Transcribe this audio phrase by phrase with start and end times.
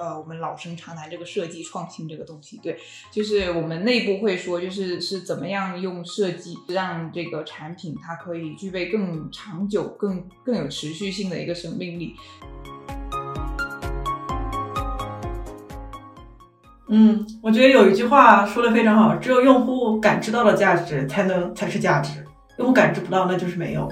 [0.00, 2.78] 呃，我们老生常谈这个设计创新这个东西，对，
[3.12, 12.16] 就是我们内部会说，就是是怎么样用设计让这个产品它可以具备更长久、更更有持续性的一个生命力。
[16.88, 22.24] 嗯，我觉得有一句话说的非常好，只有用户感知到了价值，才能才是价值。
[22.56, 23.86] 用户感知不到，那就是没有。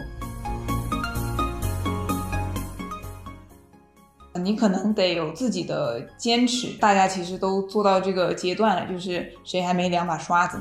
[4.49, 6.69] 你可能得有自己的坚持。
[6.79, 10.59] 大家其实都做到这个阶段了，就是谁还没两把刷子？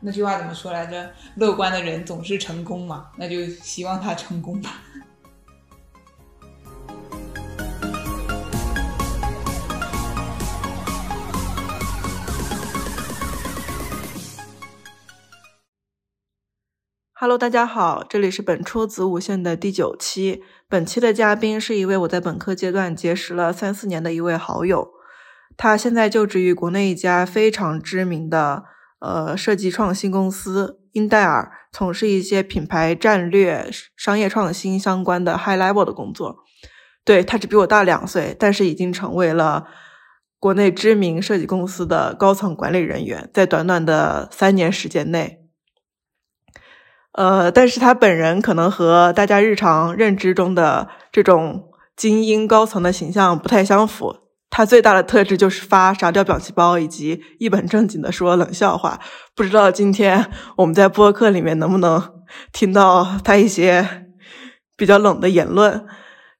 [0.00, 1.10] 那句话怎么说来着？
[1.36, 4.82] 乐观的人总是成功嘛，那就希望他成功吧。
[17.18, 20.44] Hello，大家好，这里是本初子午线的第九期。
[20.68, 24.88] 本期的嘉宾是一位我在本科阶段结识了三四年的一位好友，
[25.56, 28.64] 他现在就职于国内一家非常知名的
[28.98, 36.38] 呃设计创新公司英戴尔，从事一些品牌战略、商业创新相关的 high level 的工作。
[37.04, 39.68] 对他只比我大两岁，但是已经成为了
[40.40, 45.45] 国内知名设计公司的高层管理人员，在短短的三年时间内。
[47.16, 54.14] 呃，但是他本人可能和大家日常认知中的这种精英高层的形象不太相符。
[54.50, 59.00] 他最大的特质就是发傻屌表情包，以及一本正经的说冷笑话。
[59.34, 62.02] 不知道今天我们在播客里面能不能
[62.52, 64.06] 听到他一些
[64.76, 65.86] 比较冷的言论。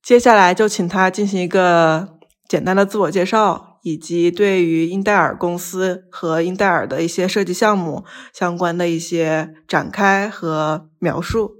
[0.02, 3.75] 接下来就请他进行一个简单的自我介绍。
[3.86, 11.52] 以及对于英戴尔公司和英戴尔的一些设计项目相关的一些展开和描述。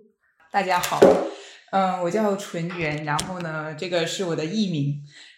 [0.51, 0.99] 大家好，
[1.71, 4.97] 嗯，我叫纯元，然后呢，这个是我的艺名，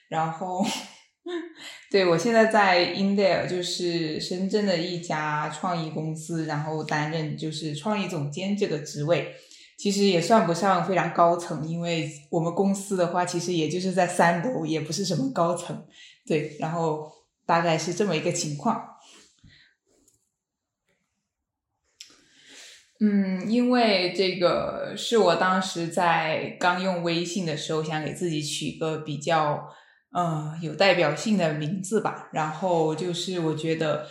[0.09, 0.65] 然后，
[1.93, 9.35] 对我现在在英戴尔，就是深圳的一家创意公司，然后担任就是创意总监这个职位，
[9.77, 15.85] 其实也算不上非常高层，因为我们公司的话，其实也就是在三楼，也不是什么高层。
[16.29, 17.11] 对，然后
[17.47, 18.97] 大概是这么一个情况。
[23.01, 29.71] 嗯，因为这个是我当时在刚用微信的时候，想给自己取个比较
[30.11, 32.29] 呃有代表性的名字吧。
[32.33, 34.09] 然后就是我觉得，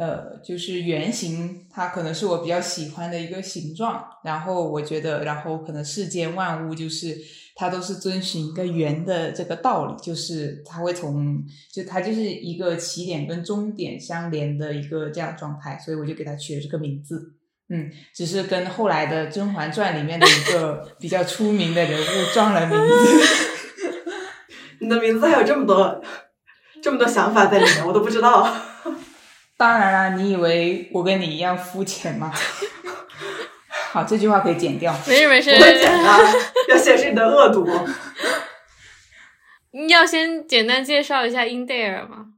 [0.00, 4.04] 呃，就是圆形，它可能是我比较喜欢的一个形状。
[4.24, 7.16] 然后我觉得，然后可能世间万物就是。
[7.56, 17.34] 它都是遵循一个圆的这个道理，就是它会从，就它就是一个起点跟终点相连的一个这样状态，所以我就给它取了这个名字。
[17.68, 23.26] 嗯，只是跟后来的《甄嬛传》里面的一个比较出名的人物撞了名字。
[24.80, 26.02] 你的名字还有这么多
[26.82, 28.50] 这么多想法在里面，我都不知道。
[29.60, 32.32] 当然了，你以为我跟你一样肤浅吗？
[33.92, 34.90] 好，这句话可以剪掉。
[35.06, 36.08] 没事没事，不会剪 的，
[36.70, 37.68] 要显示你的恶毒。
[39.72, 42.28] 你要先简单介绍一下英戴尔吗？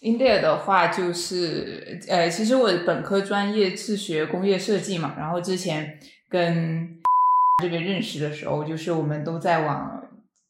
[0.00, 7.00] 英戴尔的话，就是呃，其实我本科专业是学工业设计嘛，然后之前跟
[7.62, 10.02] 这边认识的时候，就是我们都在往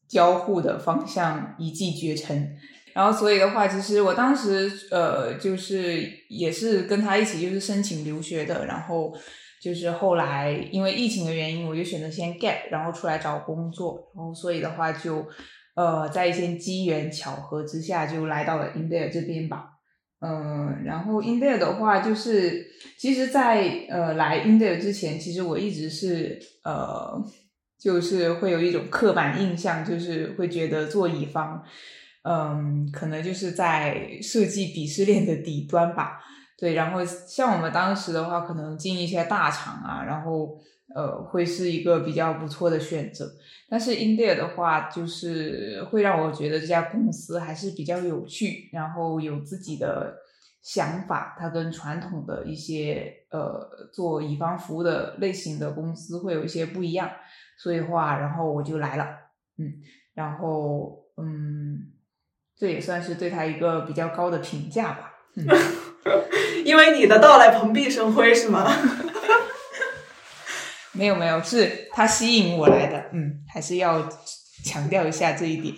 [0.08, 2.56] 交互的方向一骑绝尘，
[2.94, 9.14] 然后所以的话，其实我当时呃，就是也是跟他一起就是申请留学的，然后。
[9.62, 15.24] 就是后来因为疫情的原因，我就选择先 gap，然后出来找工作，然后所以的话就，
[15.76, 19.66] 呃，在一些机缘巧合之下，就来到了英戴尔这边吧。
[20.20, 22.66] 嗯，然后英戴尔的话，就是
[22.98, 27.24] 其实，在呃来英戴尔之前，其实我一直是呃，
[27.80, 31.62] 就是会有一种刻板印象，就是会觉得做乙方，
[32.22, 36.20] 嗯，可能就是在设计鄙视链的底端吧。
[36.56, 40.56] 对，然后像我们当时的话，可能进一些大厂啊，然后
[40.94, 43.28] 呃，会是一个比较不错的选择。
[43.68, 50.14] 但是英戴尔的话，就是会让我觉得这家公司还是比较有趣，然后有自己的
[50.62, 51.34] 想法。
[51.36, 57.10] 它跟传统的一些呃做乙方服务的类型的公司会有一些不一样。
[57.58, 59.06] 所以话，然后我就来了，
[59.58, 59.72] 嗯，
[60.14, 61.91] 然后嗯，
[62.62, 65.12] 这也算是对他一个比较高的评价吧。
[66.64, 68.72] 因为你的到来蓬荜生辉是吗？
[70.94, 73.06] 没有没有，是他吸引我来的。
[73.12, 74.08] 嗯，还是要
[74.64, 75.74] 强调一下这一点。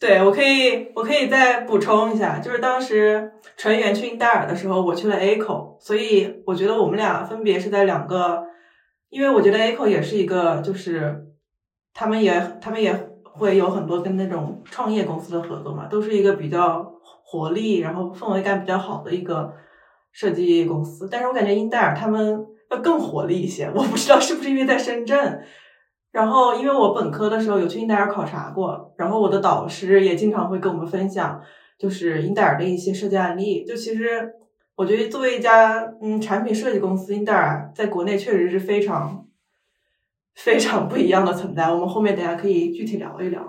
[0.00, 8.42] 对，我可以我可以再补充一下，就是当时纯元去英戴尔的时候，我去了 A 口，所以我觉得我们俩分别是在两个，
[9.10, 11.26] 因为我觉得 A 口也是一个，就是
[11.92, 16.88] 他们也他们也会有很多跟那种创业公司的合作嘛，都是一个比较
[17.24, 19.52] 活力，然后氛围感比较好的一个
[20.12, 21.08] 设计公司。
[21.10, 25.42] 但是我感觉英戴尔他们要更活力一些，我不知道是不是因为在深圳。
[26.12, 31.40] 然后因为我本科的时候有去英戴尔考察过，然后我的导师也经常会跟我们分享，
[31.76, 33.64] 就是英戴尔的一些设计案例。
[33.64, 34.32] 就其实
[34.76, 39.26] 我觉得作为一家嗯产品设计公司，英戴尔在国内确实是非常。
[40.34, 43.42] 非常不一样的存在，我们后面等下可以具体聊一聊。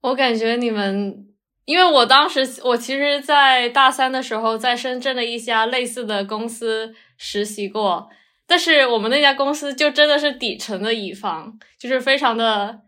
[0.00, 1.26] 我感觉你们，
[1.64, 8.08] 因为我当时我其实，在大三的时候，在深圳的一家类似的公司实习过，
[8.46, 12.80] 但是我们那家公司就真的是底层的乙方，就是非常的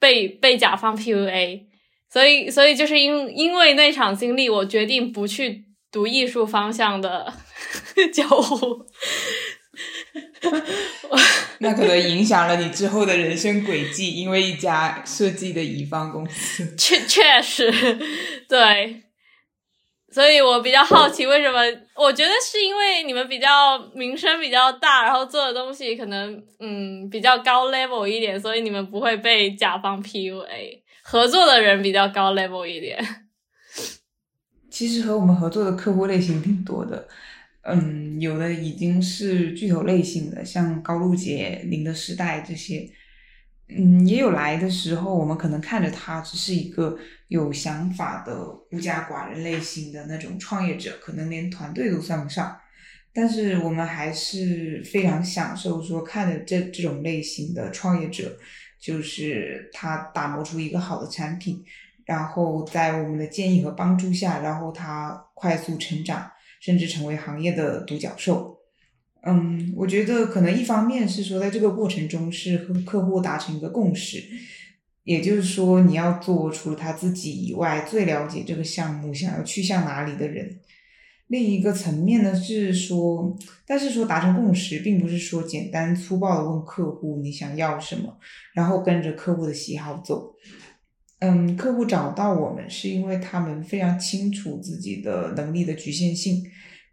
[0.00, 1.66] 被被甲方 PUA，
[2.10, 7.32] 所以所以就是因因为那场经历，我决定不去读艺术方向的
[8.12, 8.84] 交互。
[11.60, 16.74] 那可能影响了你之后的人生轨迹，因为一家设计的乙方公司。
[16.76, 17.70] 确确实，
[18.48, 19.02] 对，
[20.12, 21.60] 所以我比较好奇，为什么？
[21.96, 33.04] 我觉得是因为你们比较名声比较大，然后做的东西可能嗯比较高 level 一点，所以你们不会被甲方 PUA，合作的人比较高 level 一点。
[34.70, 37.08] 其实和我们合作的客户类型挺多的。
[37.68, 42.88] 嗯，有的已经是巨头类型的，像高露洁、宁德时代这些。
[43.70, 52.58] 嗯，也有来的时候，我们可能看着他只是一个有想法的孤家寡人类型的那种创业者，可能连团队都算不上。
[53.12, 58.38] 但是我们还是非常享受说看着这这种类型的创业者，
[58.80, 61.62] 就是他打磨出一个好的产品，
[62.06, 66.30] 然后在我们的建议和帮助下，然后他快速成长。
[66.68, 68.58] 甚至成为行业的独角兽，
[69.22, 74.22] 嗯，我觉得可能一方面是说，在这个过程中是和客户达成一个共识，
[75.04, 80.60] 也就是说，你要做除了他自己以外最了解这个项目想要去向哪里的人。
[81.28, 83.34] 另一个层面呢是说，
[83.66, 88.18] 但是说达成共识，并不是说简单粗暴的问客户你想要什么，
[88.52, 90.34] 然后跟着客户的喜好走。
[91.20, 96.44] 嗯，客户找到我们是因为他们非常清楚自己的能力的局限性，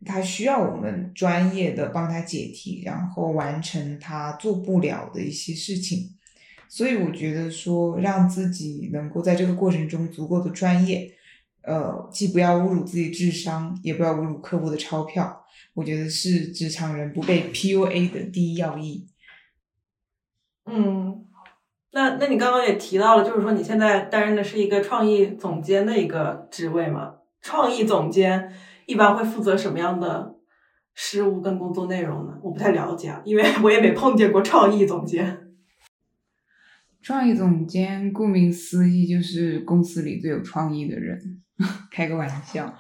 [0.06, 6.12] 他需要我们专业的帮他解题，然后完成他做不了的一些事情。
[6.70, 11.12] 所以我觉得说，让自己能够在这个过程中足够的专业，
[11.64, 19.08] 呃，既不要侮辱自己智商，也不要侮辱客户的钞票，我觉得是职场人不被 PUA 的第一要义。
[20.66, 21.24] 嗯。
[21.92, 27.14] 那那你刚刚也提到了，就是说你现在担任的是一个创意总监的一个职位嘛？
[27.42, 28.52] 创意总监
[28.88, 30.36] 一般会负责什么样的
[30.94, 32.38] 事务跟工作内容呢？
[32.42, 35.54] 我不太了解啊，因为 我也没碰见过创意总监。
[37.02, 41.42] 创意总监顾名思义就是公司里最有创意的人，
[41.92, 42.78] 开个玩笑。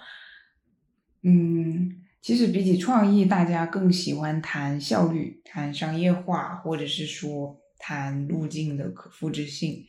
[1.23, 1.91] 嗯，
[2.21, 7.59] 其实比起创意，大家更喜欢谈效率、谈商业化，或者是说。
[7.77, 9.85] 谈路径的可复制性，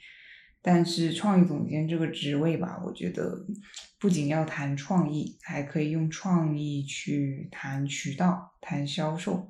[0.69, 3.47] 但是创意总监这个职位吧，我觉得
[4.01, 9.49] 不仅要谈创意，还可以用创意去谈渠道、谈销售，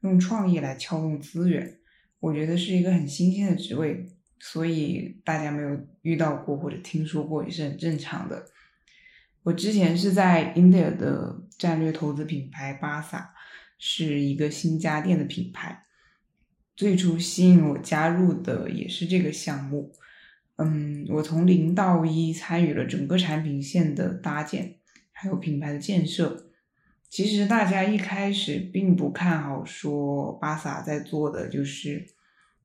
[0.00, 1.80] 用创意来撬动资源。
[2.18, 4.06] 我觉得是一个很新鲜的职位，
[4.40, 8.46] 所以大家没有遇到过或者听说过也是很正常的。
[9.42, 13.34] 我之前是在 India 的战略投资品牌巴萨，
[13.78, 15.84] 是一个新家电的品牌。
[16.74, 19.92] 最初吸引我加入的也是这个项目，
[20.56, 24.76] 嗯，我从零到一参与了整个产品线的搭建，
[25.12, 26.50] 还有品牌的建设。
[27.10, 32.06] 其实大家一开始并不看好说巴萨在做的就是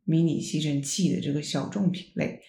[0.03, 2.41] 迷你吸尘器的这个小众品类，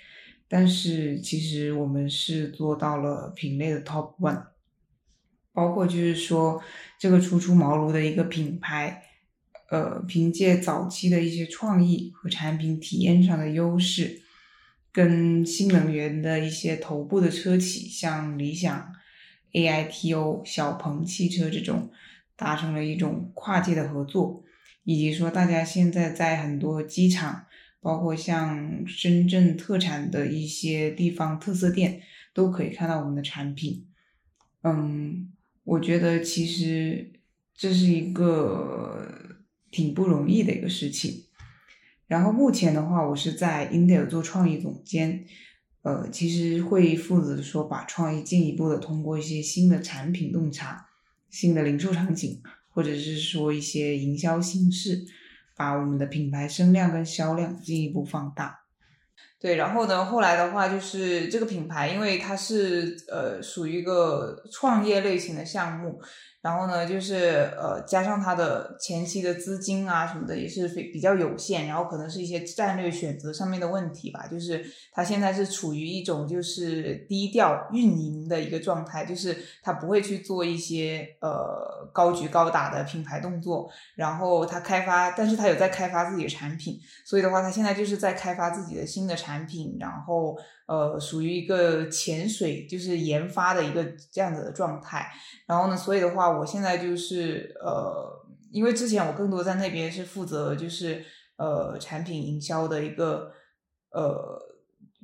[0.48, 4.46] 但是其实我们是做到了品类的 top one，
[5.52, 6.62] 包括就是说
[6.98, 9.04] 这个初出茅庐的一个品牌。
[9.70, 14.20] 呃，凭借早期的一些创意和产品体验上的优势，
[14.92, 18.92] 跟新能源的一些头部的车企，像理想、
[19.52, 21.90] AITO、小鹏汽车这种，
[22.36, 24.44] 达成了一种跨界的合作，
[24.84, 27.46] 以及说大家现在在很多机场，
[27.80, 33.86] 包括像深圳特产的一些地方特色店，都可以看到我们的产品。
[34.62, 35.32] 嗯，
[35.64, 37.12] 我觉得其实
[37.54, 39.26] 这是一个。
[39.72, 41.26] 挺不容易的一个事情。
[42.10, 45.24] 然后目前的话，我是在 Intel 做创意总监，
[45.82, 50.88] 呃，其实会负责说把创意进一步的通过一些新的产品洞察、
[51.30, 55.04] 新的零售场景，或者是说一些营销形式，
[55.56, 58.64] 把我们的品牌声量跟销量进一步放大。
[59.38, 66.02] 对，然后呢，后来的话就是这个品牌，因为它是呃属于一个创业类型的项目。
[66.42, 74.26] 然后呢，就是呃，加上它的前期的资金啊什么的也是非比较有限，然后可能是一些战略选择上面的问题吧。
[74.26, 83.70] 就是它现在是处于一种就是低调运营的一个状态，就是它不会去做一些呃高举高打的品牌动作。
[83.94, 90.36] 然后它开发，但是它有在开发自己的产品，所以的话，它现在就是在开发自己的新的产品，然后。
[90.70, 95.04] 呃，属于一个潜水，就是研发的一个这样子的状态。
[95.48, 101.04] 然后呢，所以的话，我现在就是呃，因为之前我更多在那边是负责就是
[101.38, 103.32] 呃产品营销的一个
[103.90, 104.40] 呃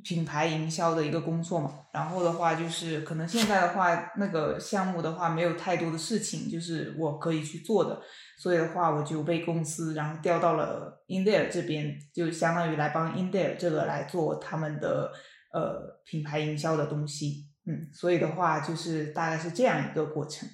[0.04, 1.80] 品牌营销的一个工作嘛。
[1.92, 8.00] 然后的话，就是可能现在的话，那个项目的话没有太多的事情，就是我可以去做的。
[8.38, 15.10] 所以的话，我就被公司然后调到了 India 这边，就相当于来帮 India 这个来做他们的。
[15.56, 20.46] 呃，品牌营销的东西，嗯，所以的话就是大概是这样一个过程。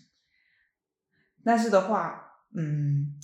[1.44, 3.18] 但是的话，嗯，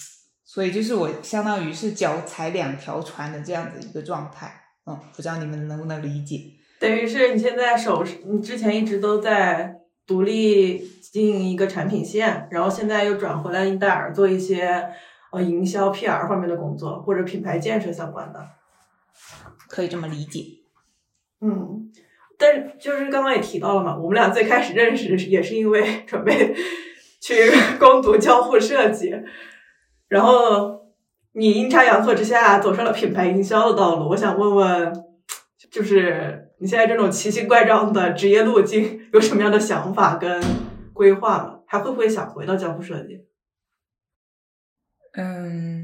[0.44, 6.50] 所以就是我相当于是脚踩两条船的这样子一个状态，嗯，不知道你们能不能理解？
[6.80, 14.90] 等于是你现在手，你之前一直都在独立经营一个产品线，然后现在又转回来英戴尔做一些
[15.30, 18.49] 呃营销 PR 方面的工作，或者品牌建设相关的，
[19.68, 20.57] 可以这么理解。
[21.40, 21.90] 嗯，
[22.37, 26.54] 但是就是刚刚也提到了嘛，我们俩最开始认识也是因为 准备
[27.21, 27.35] 去
[27.78, 29.14] 攻读交互设计，
[30.09, 30.80] 然后
[31.33, 34.09] 你阴差阳错之下走上了品牌营销的道路。
[34.09, 34.92] 我想问问，
[35.71, 40.42] 就是你现在这种奇形怪状的职业路径有什么样的想法跟
[40.92, 41.61] 规划吗？
[41.66, 43.26] 还会不会想回到交互设计？
[45.12, 45.77] 嗯。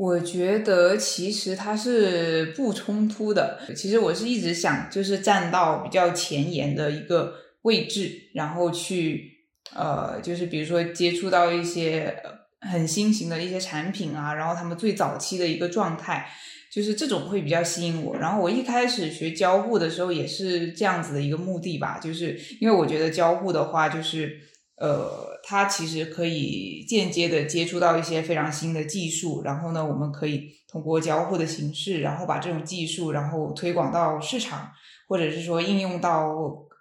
[0.00, 3.60] 我觉得其实它是不冲突的。
[3.76, 9.30] 其实我是一直想，就是站到比较前沿的一个位置，然后去
[9.74, 12.16] 呃，就是比如说接触到一些
[12.62, 16.30] 很新型的一些产品啊，然后他们最早期的一个状态，
[16.72, 18.16] 就是这种会比较吸引我。
[18.16, 24.40] 然后我一开始学交互的时候也是这样子的一个目的吧，就是因为我觉得交互的话，就是
[24.80, 25.28] 呃。
[25.42, 34.70] 它其实可以间接的接触到一些非常新的技术，然后呢，我们可以通过交互的形式，然后把这种技术，然后推广到市场，
[35.08, 36.28] 或者是说应用到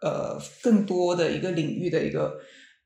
[0.01, 2.37] 呃更多的一个领域的一个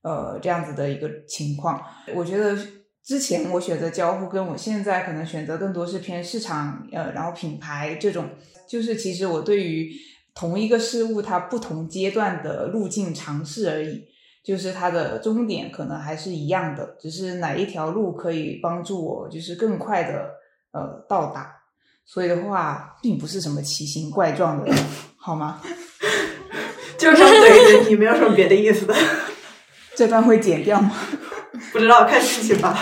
[0.03, 1.83] 呃这样子的一个情况。
[2.13, 2.55] 我觉得
[3.03, 8.29] 之前我选择交互，跟我现在可能选择更多是偏市场呃，然后品牌这种，
[8.69, 9.91] 就是其实我对于
[10.35, 14.12] 同一个事物它不同阶段的路径尝试而已。
[14.43, 20.29] 就是它的终点可能还是一样的，只是哪一条路可以帮助我，就是更快的
[20.71, 21.61] 呃到达。
[22.05, 24.69] 所以的话，并不是什么奇形怪状的，
[25.17, 25.61] 好吗？
[26.99, 28.93] 就是怼着你，没有什么别的意思的。
[29.95, 30.93] 这段会剪掉吗？
[31.71, 32.77] 不知道，看心情吧。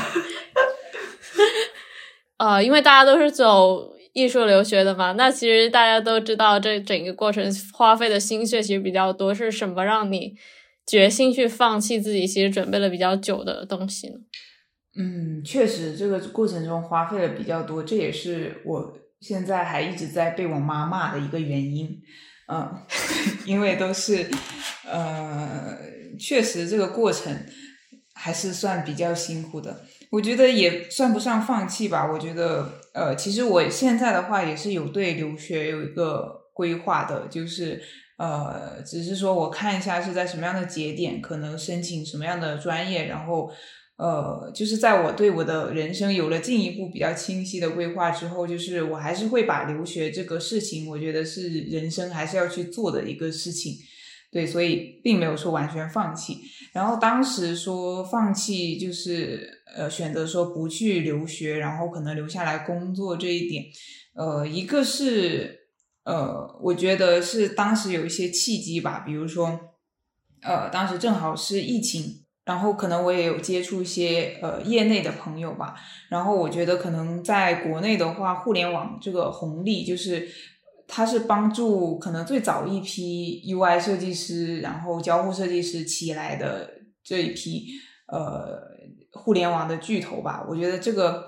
[2.38, 9.36] 呃，因为大家都是走艺术留学的嘛，那其实大家都知道，这整个过程花费的心血其实比较多。
[9.36, 10.36] 是什么让你？
[10.86, 14.16] 决心去放弃自己其实准备了比较久的东西呢？
[14.98, 22.02] 嗯，确实这个过程中花费了比较多，这也是我现在还一直在被我妈骂的一个原因。
[22.52, 22.76] 嗯，
[23.46, 24.30] 因为都是
[24.86, 25.78] 呃，
[26.20, 27.34] 确实这个过程
[28.16, 29.86] 还是算比较辛苦的。
[30.10, 32.12] 我觉得也算不上放弃吧。
[32.12, 37.82] 我觉得呃，其实我现在的话也是有对留学有一个规划的，就是。
[38.22, 43.50] 呃，只是说我看一下是在什么样的节点，可能申请什么样的专业，然后，
[43.98, 53.74] 呃，就是在我对我的人生有了进一步比较清晰的规划之后，就是我还是会把留学这个事情，我觉得是人生还是要去做的一个事情，
[54.32, 56.38] 对，所以并没有说完全放弃。
[56.74, 63.64] 然后当时说放弃，就是呃选择说不去留学，然后可能留下来工作这一点，
[64.14, 65.61] 呃，一个是。
[66.04, 69.60] 呃，我觉得是当时有一些契机吧，比如说，
[70.42, 75.76] 呃，当时正好是疫情，然后可能我也有接触一些呃业内的朋友吧，
[76.10, 80.28] 然后我觉得可能在国内的话，互联网这个红利就是
[80.88, 86.68] 它是帮助可能最早一批 UI 设计师，然后交互设计师起来的
[87.04, 87.68] 这一批
[88.08, 88.60] 呃
[89.12, 91.28] 互联网的巨头吧，我觉得这个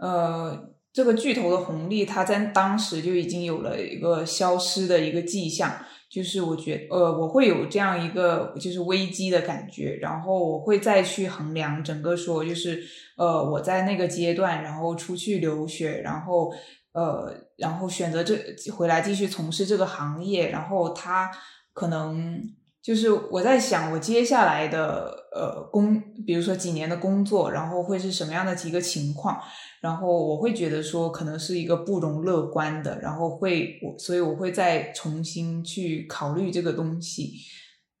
[0.00, 0.76] 呃。
[0.98, 5.72] 这个巨头的红利，它在当时就已经有了一个消失的一个迹象，
[6.10, 12.82] 就是我觉呃，我会有这样一个就是危机的感觉，然后我会再去衡量整个说，就是
[13.16, 16.52] 呃，我在那个阶段，然后出去留学，然后
[16.94, 18.36] 呃，然后选择这
[18.72, 21.30] 回来继续从事这个行业，然后他
[21.72, 22.42] 可能
[22.82, 29.40] 就是我在想，我接下来的呃工，比如说几年的工作，然后会是什么样的几个情况，
[29.80, 37.32] 然后我会觉得说可能是一个不容乐观的，然后会我所以我会再重新去考虑这个东西。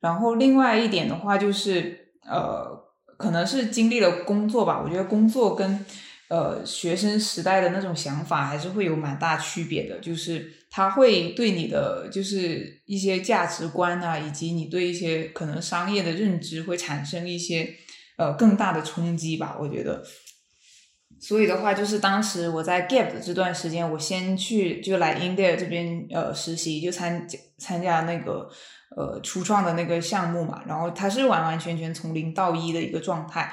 [0.00, 2.66] 然后另外一点的话就是呃，
[3.16, 5.84] 可能是经历了工作吧，我觉得工作跟。
[6.30, 17.70] 呃，学生时代的那种想法还是会有蛮大区别的，就是他会对你的就是一些价值观啊，以及你对一些可能商业的认知会产生一些
[18.18, 20.04] 呃更大的冲击吧，我觉得。
[21.20, 27.26] 所以的话，就是当时我在 Gap 的这段时间，我先去就来 India 这边呃实习，就参
[27.58, 28.48] 参加那个
[28.96, 33.52] 呃初创的那个项目嘛，然后它是完完全全从零到一的一个状态。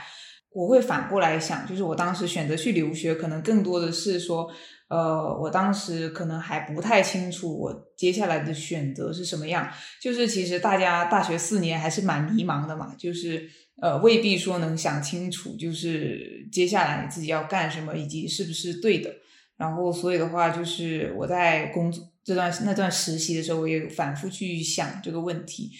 [0.51, 4.49] 我会反过来想，就是我当时选择去留学，可能更多的是说，
[4.87, 9.69] 呃，我当时可能还不太清楚我接下来的选择是什么样。
[10.01, 13.49] 就是其实大家大学四年还是蛮迷茫的嘛，就是
[13.81, 19.13] 呃，未必说能想清楚，就是接下来你自己要干什么，以及是不是对的。
[19.57, 25.71] 然后，所以的话，就是我在工作这段那段实习的时候，我也反复去想这个问题，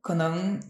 [0.00, 0.60] 可能。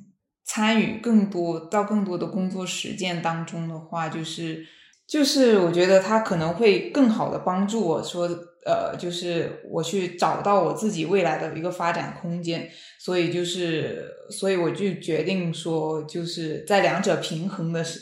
[0.50, 4.66] 参与更多到更多的工作实践当中的话，就是
[5.06, 8.26] 就是我觉得他可能会更好的帮助我说，
[8.68, 12.70] 呃，就是我去找到我自己未来的一个发展空间。
[12.98, 18.00] 所以就是所以我就决定说，就是在两者平衡的是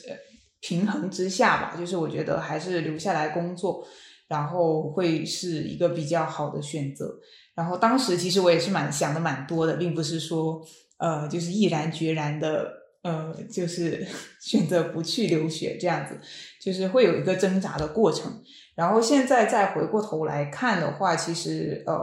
[0.61, 3.87] 平衡之下吧，就是我觉得还是留下来工作，
[4.27, 7.15] 然后会是一个比较好的选择。
[7.55, 10.61] 然后当时其实我也是蛮想的蛮多的，并不是说。
[10.99, 14.03] 呃，就是毅然决然的，呃，就是
[14.41, 16.19] 选择不去留学这样子，
[16.59, 18.43] 就是会有一个挣扎的过程。
[18.77, 21.97] 然后现在再回过头来看的话，其实呃，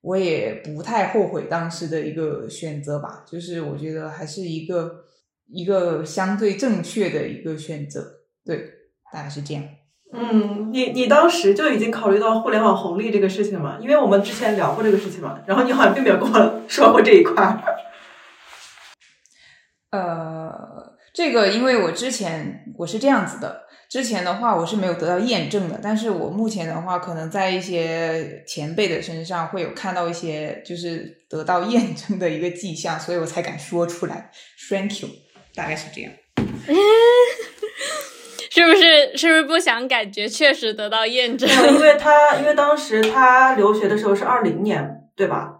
[0.00, 3.24] 我也不太后悔当时的一个选择吧。
[3.30, 5.04] 就是我觉得还是一个
[5.48, 8.02] 一个相对正确的一个选择，
[8.44, 8.58] 对，
[9.12, 9.62] 大概是这样。
[10.14, 13.78] 嗯，你你当时就已经考虑到互联网红利这个事情了吗？
[13.80, 17.62] 因为我们之前聊过这个事情嘛，然后你好像并没有跟我 说过这一块。
[19.90, 20.50] 呃，
[21.12, 34.30] 这个因为我之前我是这样子的，之前的话我是没有得到验证的，但是我目前的话，可能在一些前辈的身上会有看到一些就是得到验证的一个迹象，所以我才敢说出来。
[34.70, 35.10] Thank you，
[35.54, 36.10] 大概是这样。
[38.50, 39.14] 是不是？
[39.14, 41.46] 是不是不想感觉确实得到验证？
[41.74, 45.58] 因为他因为当时他留学的时候是二零年，对吧？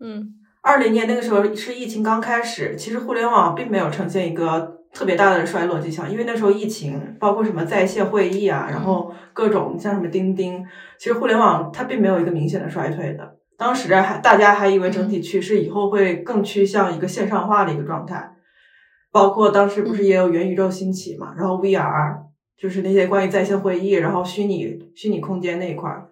[0.00, 0.34] 嗯。
[0.60, 10.64] 二零年那个时候是疫情刚开始，其实互联网并没有呈现一个特别大的衰落迹象，因为那时候疫情，包括什么在线会议啊，然后各种像什么钉钉，
[10.98, 13.36] 其实互联网它并没有一个明显的衰退的。
[13.56, 18.32] 当时还大家还以为整体趋势以后会更趋向一个线上化的一个状态，
[19.12, 22.18] 包括当时不是也有元宇宙兴起嘛，然后 VR
[22.56, 26.08] 就是那些关于在线会议，然后虚拟虚拟空间那一块儿，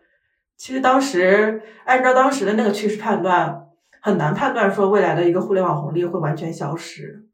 [0.57, 3.63] 其实当时按照当时的那个趋势判断。
[3.99, 7.25] 很难判断说未来的一个互联网红利会完全消失，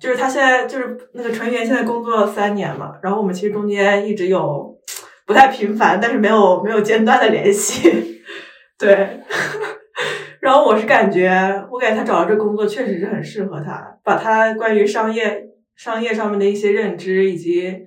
[0.00, 4.78] 就是他现在就是那个纯元现在工作三年嘛，然后我们其实中间一直有
[5.26, 8.22] 不太频繁，但是没有没有间断的联系，
[8.78, 9.20] 对。
[10.40, 11.28] 然后我是感觉，
[11.70, 17.78] 我感觉他找到这工作确实是很适合他，把他关于商业商业上面的一些认知，以及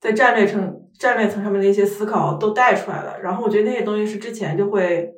[0.00, 3.20] 在战略层战略层上面的一些思考都带出来了。
[3.22, 5.12] 然后我觉得那些东西是之前就会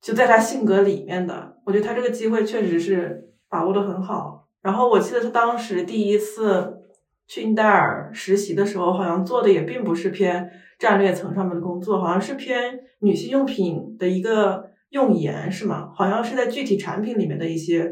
[0.00, 1.54] 就在他性格里面的。
[1.66, 4.45] 我觉得他这个机会确实是把握的很好。
[4.66, 6.82] 然后我记得他当时第一次
[7.28, 15.92] 去英戴尔实习的时候，好像做的也并不是偏战略层上面的工作，好像是偏女性用品的一个用研，是吗？
[15.94, 17.88] 好像是在具体产品里面的一些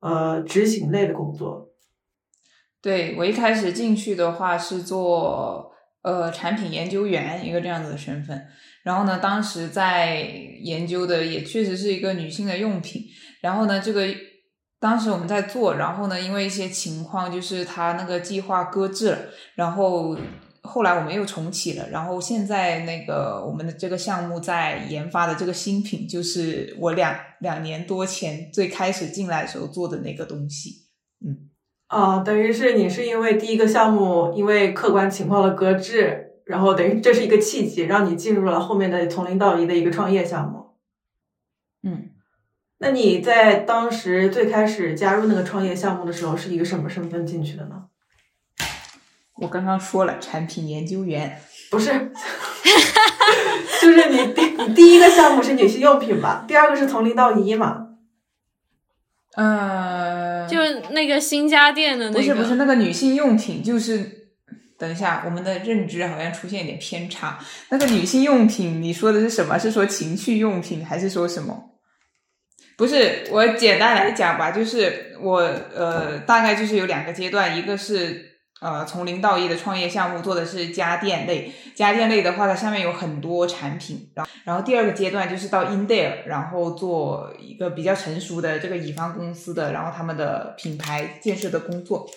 [0.00, 1.68] 呃执行类的工作。
[2.82, 5.70] 对我一开始进去的话是做
[6.02, 8.42] 呃产品研究员一个这样子的身份。
[8.82, 10.20] 然后呢，当时在
[10.62, 13.02] 研究的也确实是一个女性的用品。
[13.42, 14.02] 然后呢，这个
[14.78, 19.18] 当时我们在做，然后呢，因为一些情况，就是他那个计划搁置了。
[19.54, 20.16] 然后
[20.62, 21.88] 后来我们又重启了。
[21.90, 30.86] 然后现在那个我们的这个项目在研发的这个新品，就是我两两年多前最开始进来的时候做的那个东西。
[31.24, 31.48] 嗯，
[31.88, 36.24] 啊，等于是你是因为第一个项目因为客观情况的搁置。
[36.46, 40.65] 然后等于这是一个契机，让你进入了后面的从零到一的一个创业项目。
[42.78, 47.84] 嗯，那你在当时最开始加入那个创业项目的时候，是一个什么身份进去的呢？
[49.36, 51.90] 我刚刚说了，产品研究员不是，
[53.82, 56.44] 就是你第你第一个项目是女性用品吧？
[56.48, 57.82] 第二个是从零到一嘛？
[59.34, 60.58] 呃，就
[60.92, 64.30] 那个新家电的那个，不是不是那个女性用品，就是
[64.78, 67.38] 等一下，我们的认知好像出现一点偏差。
[67.68, 69.58] 那个女性用品，你说的是什么？
[69.58, 71.75] 是说情趣用品，还是说什么？
[72.76, 75.38] 不是，我简单来讲吧，就是我
[75.74, 78.32] 呃，大概就是有两个阶段，一个是。
[78.58, 84.10] 呃，从零到一的创业项目做的是家电类，家电类的话，它下面有很多产品。
[84.14, 92.08] 然后，然后第二个阶段就是到 Indale，然后做一个比较成熟的这个乙方公司的，然后他们的品牌建设的工作，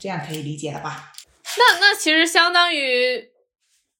[0.00, 1.12] 这样可以理解了吧？
[1.56, 3.31] 那那其实相当于。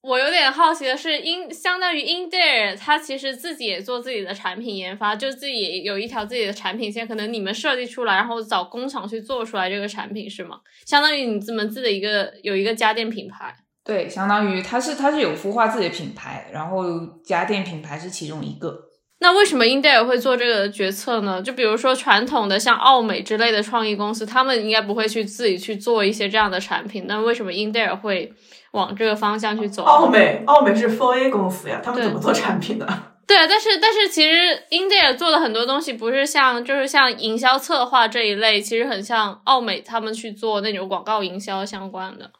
[0.03, 10.59] 我有点好奇的是，英相当于 Indare，它其实自己也做自己的产品研发，就自己有一条自己的产品线，可能你们设计出来，然后找工厂去做出来这个产品是吗？
[10.85, 13.55] 相当于你们自己的一个有一个家电品牌。
[13.85, 16.83] 对，相当于它是它是有孵化自己的品牌，然后
[17.23, 18.77] 家电品牌是其中一个。
[19.19, 21.41] 那为什么 Indare 会做这个决策呢？
[21.41, 28.33] 就比如说传统的像奥美之类的创意公司，他们应该不会去自己去做一些这样的产品，那为什么 Indare 会？
[28.73, 29.83] 往这个方向去走。
[29.83, 32.85] 奥美，奥美是 Four A 公司呀，他们怎么做产品的？
[33.25, 34.29] 对啊，但是但是其实
[34.69, 42.31] Indare 做的很多东西不是像就是像营销策划这一类，其实很像奥美他们去做那种广告营销相关的，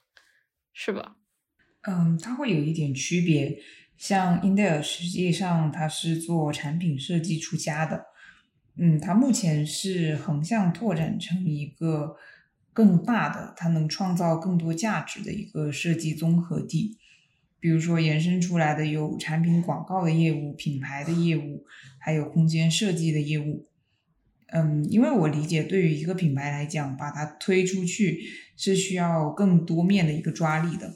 [0.74, 1.14] 是吧？
[1.88, 3.58] 嗯，它会有一点区别。
[3.98, 8.06] 像 Indare 实际上它是做产品设计出家的，
[8.78, 12.16] 嗯，它目前是横向拓展成一个。
[12.74, 16.98] 更大的，它能创造更多价值的一个设计综合体。
[17.60, 21.64] 比如说，延伸出来的有产品广告的业务、品牌的业务，
[21.98, 23.68] 还有空间设计的业务。
[24.48, 28.20] 嗯，因为我理解，对于一个品牌来讲，把它推出去
[28.58, 30.96] 是需要更多面的一个抓力的。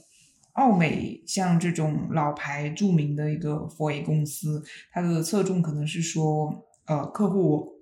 [0.53, 7.76] 奥美像这种老牌著名的一个 4A 公司，它的侧重可能是说，呃，客户。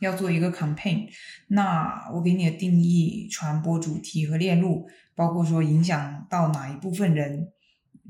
[0.00, 1.08] 要做一个 campaign，
[1.48, 7.48] 那我给你的定义、传播主题和链路，包括说影响到哪一部分人，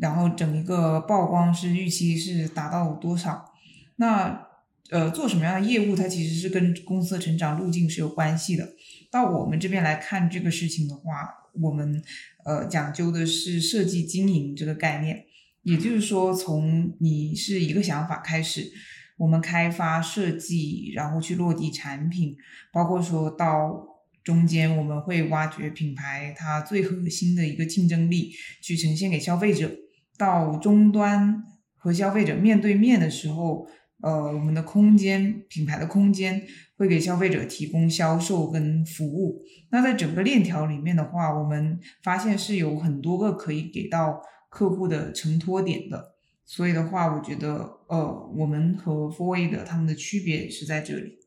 [0.01, 3.53] 然后整一个曝光是预期是达到多少？
[3.97, 4.47] 那
[4.91, 8.69] 呃，做什么样的业务，它其实是跟公司的成长路径是有关系的。
[9.11, 11.29] 到我们这边来看这个事情的话，
[11.61, 12.03] 我们
[12.45, 15.25] 呃讲究的是设计经营这个概念，
[15.63, 18.73] 也就是说，从你是一个想法开始。
[19.17, 22.37] 我们开发设计，然后去落地产品，
[22.73, 23.87] 包括说到
[24.23, 29.71] 中间，我们会挖掘品牌它最核心的一个竞争力，去呈现给消费者。
[30.19, 33.69] 到终端和消费者面对面的时候，
[34.01, 36.43] 呃，我们的空间品牌的空间
[36.79, 39.43] 会给消费者提供销售跟服务。
[39.71, 46.16] 那在整个链条里面的话，我们发现是有很多个可以给到客户的承托点的。
[46.49, 51.19] 所以的话，我觉得，呃，我们和 Four A 的他们的区别是在这里。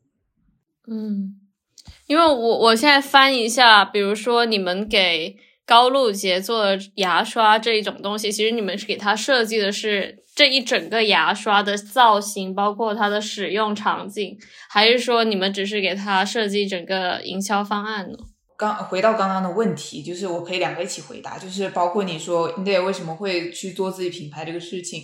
[0.87, 1.35] 嗯，
[2.07, 14.37] 因为我我现在翻一下，比如说你们给高露洁做的牙刷这一种东西，其实你们是给他设计的是这一整个牙刷的造型，包括它的使用场景，
[14.69, 18.17] 还是说你们只是给他设计整个营销方案呢？
[18.59, 25.03] 刚回到刚刚的问题，就是我可以两个一起回答，就是包括你说 India 为什么会去做自己品牌这个事情，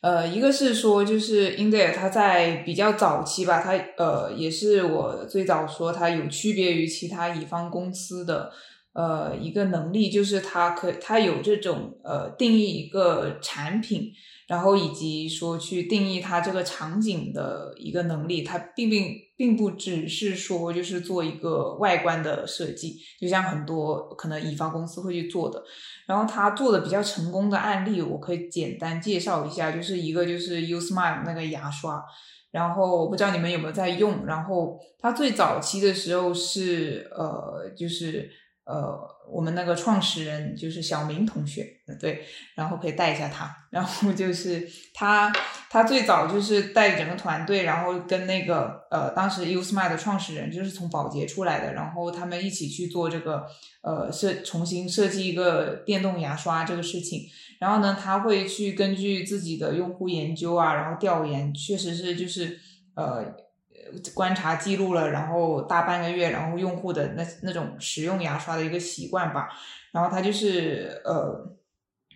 [0.00, 8.50] 呃，一个是说就是 India 它在比较早期吧，它呃也是我最早说它有区别于其他乙方公司的
[8.94, 14.10] 呃一个能力，就是它可它有这种呃定义一个产品。
[14.46, 25.62] 然后以及说去定义它这个场景的一个能力，它并并并不只是说就是做一个外观的设计，就像很多可能乙方公司会去做的。
[26.06, 32.04] 然后他做的比较成功的案例，我可以简单介绍一下，就是一个就是 Usmile 那个牙刷，
[32.50, 34.26] 然后我不知道你们有没有在用。
[34.26, 38.30] 然后它最早期的时候是呃就是。
[38.66, 38.98] 呃，
[39.30, 41.66] 我们那个创始人就是小明同学，
[42.00, 42.24] 对，
[42.54, 43.54] 然后可以带一下他。
[43.70, 45.30] 然后就是他，
[45.68, 53.44] 他最早就是带整个团队，然后跟那个呃，当时 Usmile 的创始人就是从宝洁出来的，然后他们一起去做这个
[53.82, 57.22] 呃设重新设计一个电动牙刷这个事情。
[57.60, 62.58] 然后呢，他会去根据自己的用户研究啊，然后调研，确实是就是
[62.94, 63.43] 呃。
[64.14, 69.48] 观察记录了，然后大半个月，然后用户的那那种使用牙刷的一个习惯吧，
[69.92, 71.56] 然后他就是呃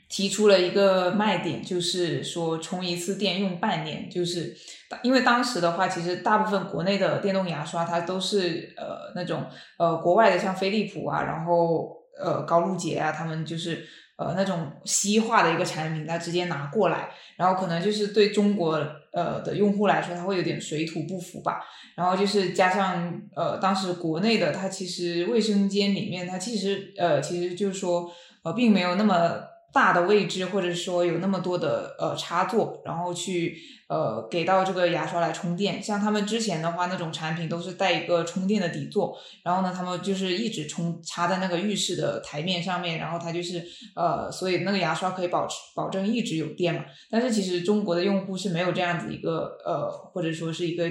[0.09, 4.57] 提出了一个卖点，就是说充一次电用半年，就是
[5.03, 9.45] 因为当时的话，其实大部分国内的电动牙刷它都是呃那种
[9.79, 21.65] 呃国外的像飞利浦啊，然后呃高露洁啊，他们就是呃那种西化的一个产品，它直接拿过来，然后可能就是对中国呃的用户来说，它会有点水土不服吧。
[21.97, 28.11] 然后就是加上呃当时国内的它其实卫生间里面它其实呃其实就是说
[28.43, 33.57] 呃并没有那么大的位置，或者说有那么多的呃插座，然后去。
[33.89, 43.65] 呃，给到这个牙刷来充电，像他们之前的话，那种产品都是带一个充电的底座，然后呢，他们就是一直充插在那个浴室的台面上面，然后它就是
[43.97, 46.85] 呃，所以那个牙刷可以保持保证一直有电嘛。
[47.11, 50.85] 但是其实中国的用户是没有这样子一个呃，或者说是一个。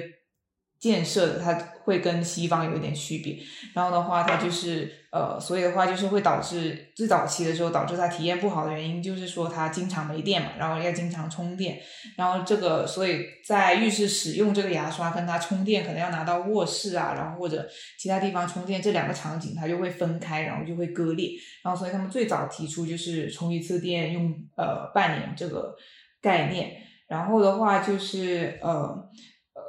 [0.80, 3.38] 建设的它会跟西方有一点区别，
[3.74, 11.80] 然后的话，它就是呃，所以的话就是会导致最早期的时候导致它体验不好的原因，就是说它经常没电嘛，然后要经常充电，
[12.16, 21.32] 然后这个所以在浴室使用这个牙刷跟它充电，可能要拿到卧室啊，然后或者其他地方充电，这两个场景它就会分开，然后就会割裂，
[21.64, 25.74] 然后所以他们最早提出就是充一次电用呃半年这个
[26.22, 26.74] 概念，
[27.08, 29.10] 然后的话就是呃。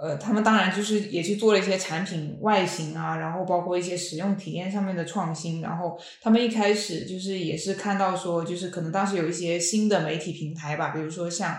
[0.01, 5.61] 呃，他们当然就是也去做了一些产品外形啊，然后包括一些使用体验上面的创新。
[5.61, 11.57] 然后他们一开始就是也是看到说，就是可能当时有一些新的媒体平台吧，比如说像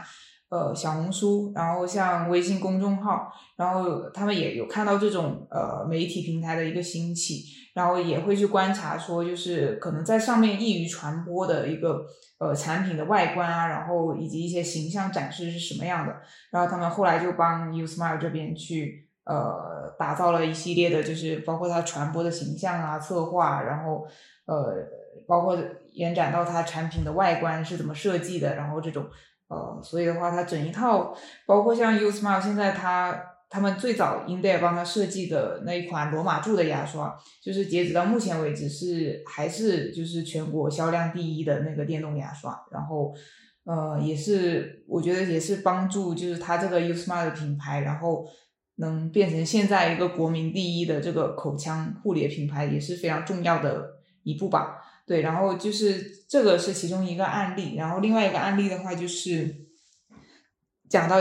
[0.49, 12.05] 呃小红书，然后像微信公众号，然后他们也有看到这种呃媒体平台的一个兴起，然后也会去观察说，就是可能在上面易于传播的一个。
[12.41, 16.15] 呃，产品的外观啊，然后以及一些形象展示是什么样的，
[16.51, 24.07] 然后他们后来就帮 Usmile 这边去呃打造了一系列的，就是包括它传播的形象啊、策划，然后
[24.45, 24.73] 呃，
[25.27, 25.57] 包括
[25.91, 29.05] 延展到它产品的外观是怎么设计的，然后这种
[29.49, 31.13] 呃，所以的话，它整一套，
[31.45, 33.21] 包括像 Usmile 现在它。
[33.51, 42.55] 他们最早 i n d e 帮他设计的那一款罗马柱的牙刷，就是截止到目前为止是还是就是全国销量第一的那个电动牙刷。
[42.71, 43.11] 然后，
[43.63, 48.27] 呃，也是我觉得也是帮助就是他这个 Usmart 的品牌，然后
[48.75, 54.77] 能变成现在一个国民第一的这个口腔护理品牌，也是非常重要的一步吧。
[55.07, 57.75] 对，然后就是这个是其中一个案例。
[57.75, 59.65] 然后另外一个案例的话，就是
[60.87, 61.19] 讲到。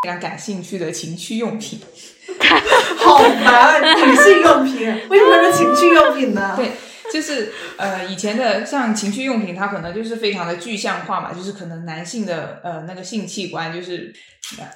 [0.00, 1.80] 非常感兴趣的情趣用品，
[2.98, 6.54] 好难，女性用品为什么是情趣用品呢？
[6.56, 6.70] 对，
[7.12, 14.14] 就是呃，以前的像情趣用品，它可能就是非常的具象化嘛，就是可能男性的呃那个性器官就是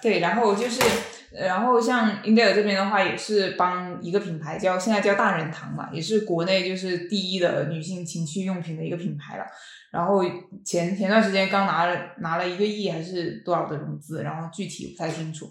[0.02, 0.82] 对，然后就是
[1.30, 9.44] 然后像英特尔这边的话，也是帮一个品牌叫现在叫大人堂嘛，也是国内就是第一的女性情趣用品的一个品牌了。
[9.92, 10.22] 然后
[10.64, 15.48] 前前段时间刚拿了拿了一个亿还是多少的融资，然后具体不太清楚。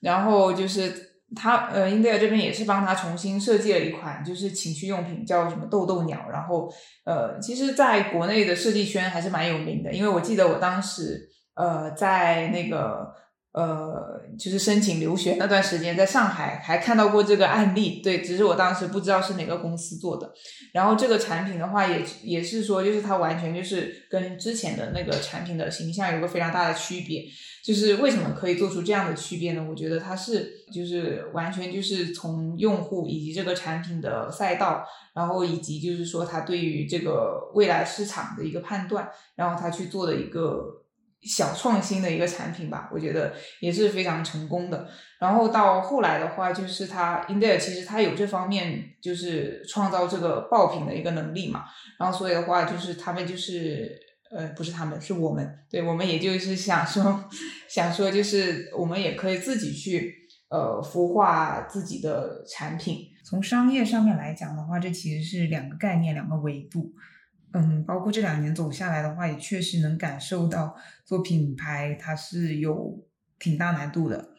[0.00, 0.92] 然后就是
[1.34, 6.28] 他呃，，India 这边也是帮他重新设计了一款就是情趣用品，叫什么豆豆鸟。
[6.30, 6.68] 然后
[7.04, 13.23] 呃，其实在国内的设计圈还是蛮有名的，因为我记得我当时呃在那个。
[13.54, 20.28] 呃，就是申请留学那段时间，在上海还看到过这个案例，对，只是我当时不知道是哪个公司做的。
[20.72, 27.22] 然后这个产品的话，也也是说，就是它完全就是跟之前的那个产品的形象有个非常大的区别。
[27.64, 29.64] 就是为什么可以做出这样的区别呢？
[29.70, 40.80] 我觉得它是就是完全就是从用户以及这个产品的赛道，然后以及就是说它对于这个未来市场的一个判断，然后它去做的一个。
[41.24, 44.88] 小创新的一个产品吧，我觉得也是非常成功的。
[45.18, 51.64] 然后到后来的话，就是它 i n d e 其实它有这方面就是创造这个爆品的一个能力嘛。
[51.98, 53.98] 然后所以的话，就是他们就是
[54.30, 57.24] 呃，不是他们是我们，对我们也就是想说
[57.68, 60.14] 想说，就是我们也可以自己去
[60.50, 63.06] 呃孵化自己的产品。
[63.24, 66.92] 从商业上面来讲的话，这其实是两个概念，两个维度。
[67.54, 73.06] 嗯，包括这两年走下来的话，也确实能感受到做品牌它是有
[73.38, 74.30] 挺大难度的。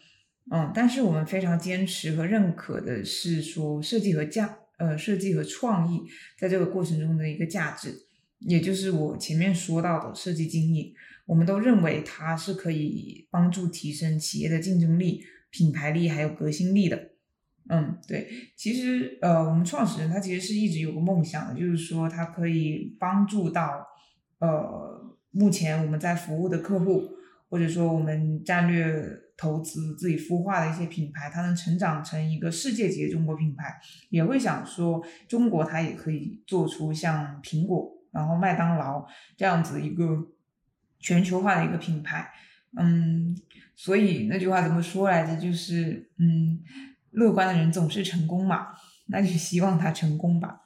[0.51, 6.01] 嗯，但是我们非常坚持和认可的是说设计和价，呃，设计和创意
[6.37, 7.95] 在这个过程中的一个价值，
[8.39, 10.87] 也就是我前面说到的设计经验，
[11.25, 17.11] 我们都认为它是可以帮助提升企业的竞争力、品牌力还有革新力的。
[17.67, 23.83] 嗯，对，其实呃，我们创始人他其实是一直有个梦想的，就是说他可以帮助到
[24.37, 27.09] 呃，目前我们在服务的客户，
[27.49, 29.03] 或者说我们战略
[29.35, 33.75] 投资自己孵化的一些品牌，它能成长成一个世界级的中国品牌，
[34.11, 39.03] 也会想说中国它也可以做出像苹果，然后麦当劳
[39.35, 40.27] 这样子一个
[40.99, 42.29] 全球化的一个品牌。
[42.77, 43.35] 嗯，
[43.73, 45.41] 所以那句话怎么说来着？
[45.41, 46.59] 就是嗯。
[47.15, 48.67] 乐观的人总是成功嘛，
[49.07, 50.61] 那就希望他成功吧。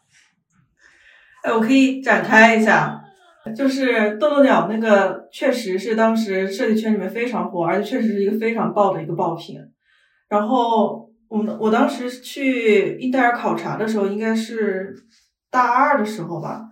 [1.43, 3.01] 哎，我可以展开一下，
[3.55, 9.57] 就是豆豆鸟那个，确实是当时设计圈里面非常火，而且确实是一个非常爆的一个爆品。
[10.27, 14.93] 然后我我当时去英戴尔考察的时候，应该是
[15.49, 16.63] 大二的时候吧。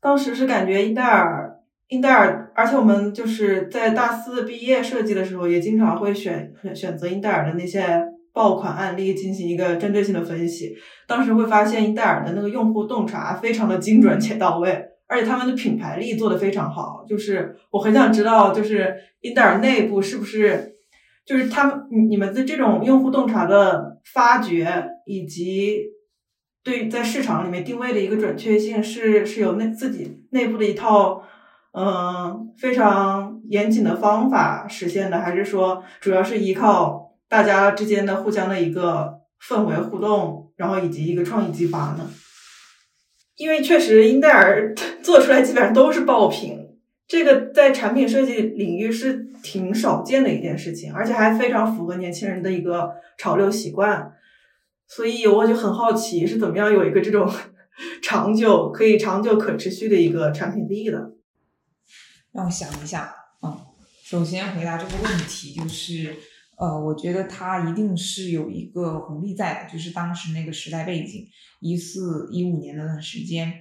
[0.00, 8.02] 当时是感觉英戴尔，英戴尔，而且我们就是在大四毕业设计的时候，也经常会选选择英戴尔的那些
[8.38, 10.76] 爆款案例进行一个针对性的分析。
[11.08, 14.70] 当时会发现英戴尔的那个用户洞察非常的精准且到位，
[15.08, 17.04] 而且他们的品牌力做得非常好。
[17.08, 20.76] 就是我很想知道，就是英戴尔内部是不是？
[21.26, 25.80] 就是他们，你你们的这种用户洞察的发掘，以及
[26.62, 31.22] 对在市场里面定位的一个准确性，是是有内自己内部的一套
[31.72, 42.10] 嗯非常严谨的方法实现的，还是说主要是依靠大家之间的互相的一个氛围互动，然后以及一个创意激发呢？
[43.36, 46.66] 因为确实英戴尔 做出来基本上都是爆品。
[47.06, 54.12] 这个在产品设计领域是挺少见的一件事情，而且还非常符合年轻人的一个潮流习惯，
[54.86, 57.26] 所以我就很好奇是怎么样有一个这种
[58.02, 61.12] 长久可以长久可持续的一个产品力的。
[62.32, 63.56] 让我想一下，嗯，
[64.04, 66.14] 首先回答这个问题就是，
[66.58, 71.26] 呃，我觉得它一定是有一个红利在的，就是当时那个时代背景，
[71.60, 73.54] 一四一五年那段时间。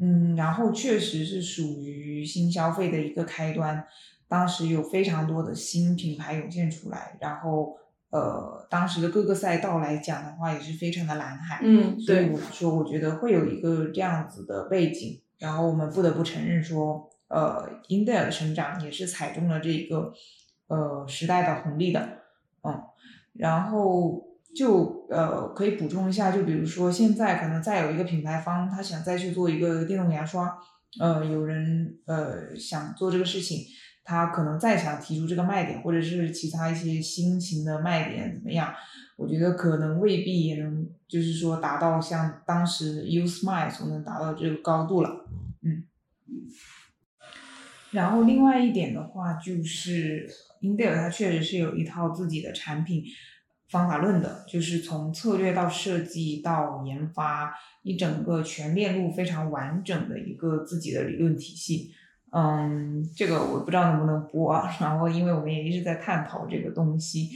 [0.00, 3.84] 嗯，然后确实是属于新消费的一个开端，
[4.26, 7.76] 当时有非常多的新品牌涌现出来，然后
[8.10, 11.60] 呃，当时的各个赛道来讲的话，也是非常的蓝海。
[11.62, 20.12] 嗯，所以我说，我觉得会有一个这样子的背景，然后我们不得不承认说，呃，英特尔的成长也是踩中了这个
[20.74, 22.00] 呃时代的红利的，
[22.62, 22.82] 嗯，
[23.34, 24.30] 然后。
[24.54, 30.58] 就呃可以补充一下，就比如说现在可能再有一个品牌方，他想再去做一个电动牙刷，
[31.00, 33.64] 呃，有人呃想做这个事情，
[34.04, 38.74] 他可能再想提出这个卖点，或者是其他一些新型的卖点怎么样？
[39.16, 45.24] 我觉得可能未必也能，就是说达到像当时 U Smile 所能达到这个高度了，
[45.62, 45.84] 嗯。
[47.90, 50.28] 然后另外一点的话，就是
[50.62, 53.04] 英特尔它确实是有一套自己的产品。
[53.68, 61.90] 方法论的，就是从策略到设计到研发，一整个全链路非常完整的一个自己的理论体系。
[62.32, 64.54] 嗯，这个我不知道能不能播。
[64.78, 67.30] 然后，因为我们也一直在探讨这个东西，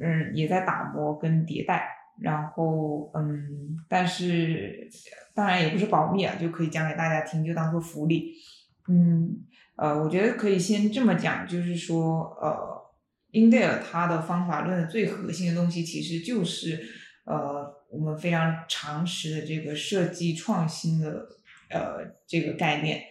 [0.00, 1.88] 嗯，也在打磨跟迭代。
[2.20, 4.90] 然后，嗯，但是
[5.36, 8.32] 当然也不是保密啊，就可以讲给大家听，就当做福利。
[8.88, 9.45] 嗯，
[9.76, 12.76] 呃，我觉得可以先这么讲，就是说，呃。
[13.32, 16.82] 英特尔它的方法论的最核心的东西，其实就是
[17.26, 21.26] 呃我们非常常识的这个设计创新的
[21.68, 23.02] 呃这个概念，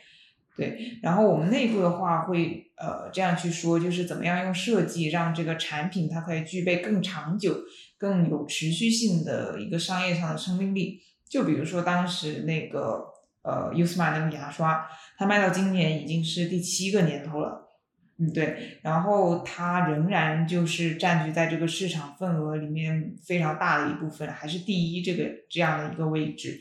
[0.58, 0.98] 对。
[1.04, 7.56] 然后我们内部的话会呃这样去说，就是怎么样用设计让这个产品它可以具备更长久、
[8.00, 11.02] 更有持续性的一个商业上的生命力。
[11.30, 13.06] 就比如说当时那个
[13.44, 17.64] 呃 Usma 那个牙刷，它卖到今年已经是第七个年头了。
[18.18, 26.58] 嗯，对，然后它仍然就是占据在这个市场份额里面非常大的一部分，还是第一这个这样的一个位置。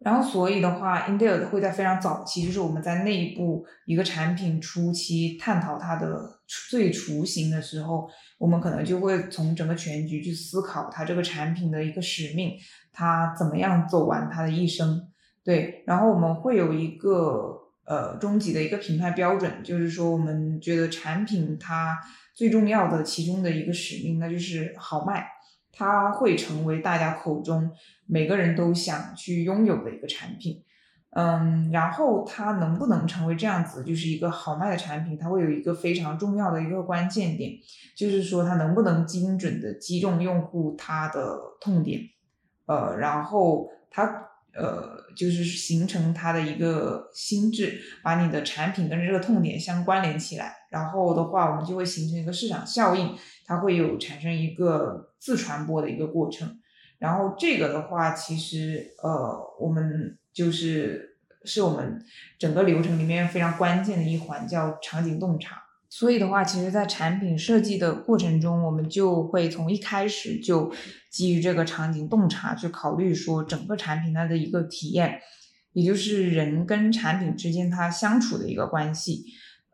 [0.00, 12.52] 然后所以的话，英特尔会在非常早期，就是我们在内部一个产品初期探讨它的最雏形的时候，我们可能就会从整个全局去思考它这个产品的一个使命，
[12.92, 15.08] 它怎么样走完它的一生。
[15.42, 17.62] 对，然后我们会有一个。
[17.86, 21.96] 呃，终极的一个评判标准，就是说，我们觉得产品它
[22.34, 25.24] 最重要的其中的一个使命，那就是好卖，
[25.70, 27.70] 它会成为大家口中
[28.06, 30.64] 每个人都想去拥有的一个产品。
[31.10, 37.52] 嗯，然后它能不能成为这样子，就是一个好卖的产品，它会有一个非常重要的一个关键点，
[37.96, 42.00] 就是说它能不能精准的击中用户他的痛点，
[42.66, 44.30] 呃，然后它。
[44.58, 56.58] 呃，就是形成它的一个心智，把你的产品跟这个痛点相关联起来，然后的话，我们就会形成一个市场效应，它会有产生一个自传播的一个过程。
[56.98, 62.02] 然后这个的话，其实呃，我们就是是我们
[62.38, 65.65] 整个流程里面非常关键的一环，叫场景洞察。
[65.88, 70.72] 所以的话，其实，在产品设计的过程中，我们就会从一开始就
[71.10, 75.20] 基于这个场景洞察去考虑说整个产品它的一个体验，
[75.72, 79.24] 也就是人跟产品之间它相处的一个关系。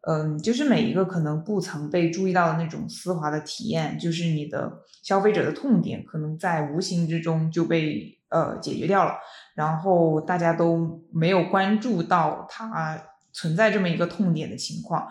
[0.07, 9.15] 嗯，就是每一个可能不曾被注意到的那种丝滑的体验，就是你的消费者的痛点，可能在无形之中就被呃解决掉了，
[9.55, 13.01] 然后大家都没有关注到它
[13.33, 15.07] 存在这么一个痛点的情况。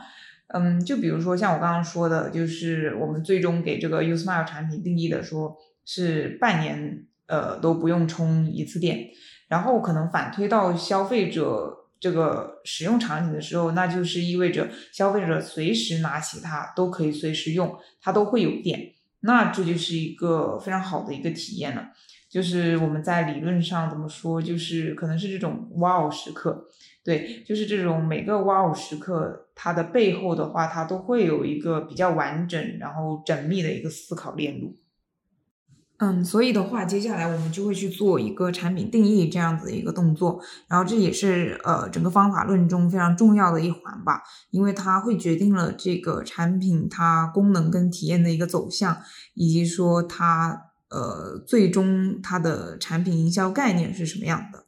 [0.53, 9.09] 嗯，就比如说像我刚刚说的，就是我们最终给这个 Usmile 产品定义的说是半年呃都不用充一次电，
[9.47, 11.77] 然后可能反推到消费者。
[12.01, 21.89] 这个使用场景的时候，那就是意味着消费者随时拿起它都可以随时用，它都会有电，那这就是一个非常好的一个体验了。
[22.27, 26.65] 就是我们在理论上怎么说，就是可能是这种 wow 时刻，
[27.03, 34.75] 对，就是这种每个 wow 时刻，它的背后的话，它都会有一个比较完整然后缜密的一个思考链路。
[35.99, 48.97] 嗯，所以的话，接下来我们就会去做一个产品定义这样子的一个动作，然后这也是呃整个方法论中非常重要的一环吧，因为它会决定了这个产品它功能跟体验的一个走向，
[49.35, 54.60] 以及说它呃最终它的产品营销概念是什么样的。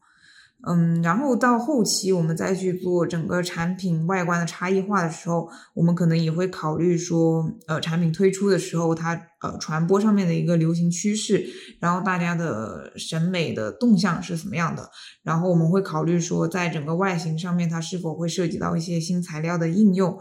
[0.66, 11.46] 嗯，然后到后期我们再去做整个产品外观的差异化的时候，我们可能也会考虑说，呃，产品推出的时候它呃传播上面的一个流行趋势，
[11.82, 14.90] 然后大家的审美的动向是什么样的，
[15.22, 20.18] 然后我们会考虑说，在整个外形上面它是否会涉及到一些新材料的应用，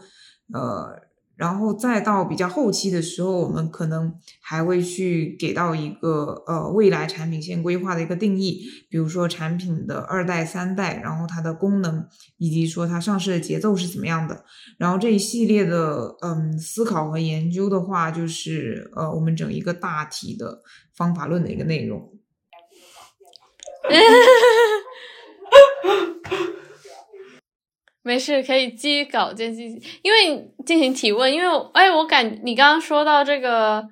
[0.53, 1.12] 呃。
[1.37, 12.07] 然后再到比较后期的时候，我们可能还会去给到一个呃未来产品线规划的一个定义，比如说产品的二代、三代，然后它的功能
[12.37, 14.45] 以及说它上市的节奏是怎么样的。
[14.79, 20.63] 然后这一系列的嗯思考和研究的话，就是呃我们整一个大体的
[20.95, 22.13] 方法论的一个内容。
[28.05, 33.89] 没事，可以基于稿件进行，因为进行提问，因为哎，我感你刚刚说到这个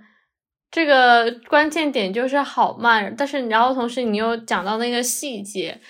[0.68, 5.80] 这个关键点就是好慢，但是然后同时你又讲到那个细节，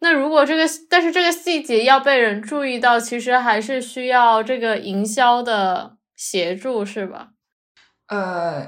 [0.00, 7.28] 那如果这个但是这个细节要被人注意到，其实还是需要这个营销的协助，是吧？
[8.08, 8.66] 呃，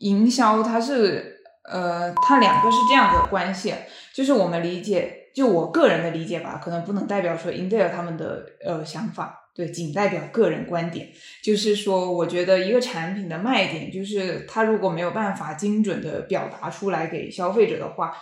[0.00, 3.72] 营销它是呃，它两个是这样的关系，
[4.14, 5.21] 就是我们理解。
[5.34, 11.08] 就我个人的理解吧，可能不能代表说 Intel 他们的呃想法，对，仅代表个人观点。
[11.42, 18.12] 就是说，我觉得一个产品的卖点，就是它如果没有办法精准的表达出来给消费者的话，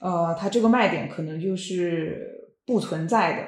[0.00, 3.42] 呃，它这个卖点可能就是不存在的。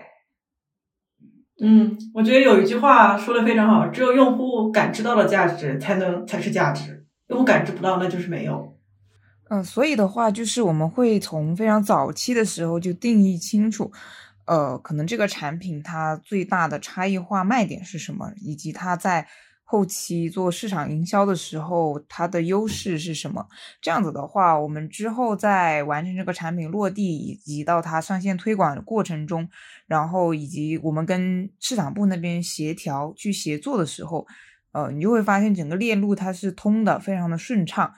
[1.62, 7.05] 嗯，我觉得有一句话说的非常好，只有用户感知到了价值，才能才是价值。
[7.29, 8.80] 用户感知不到，那就是没有。
[9.51, 13.90] 嗯，所以的话，就是我们会从非常早期的时候就定义清楚，
[14.46, 19.26] 呃，可能这个产品它最大的差异化卖点是什么，以及它在
[19.64, 23.44] 后期做市场营销的时候它的优势是什么。
[23.82, 29.48] 这样子的话，我们之后在完成这个产品落地以及到它上线推广的过程中，
[29.88, 34.24] 然后以及我们跟市场部那边协调去协作的时候，
[34.70, 37.92] 呃，你就会发现整个链路它是通的，非常的顺畅。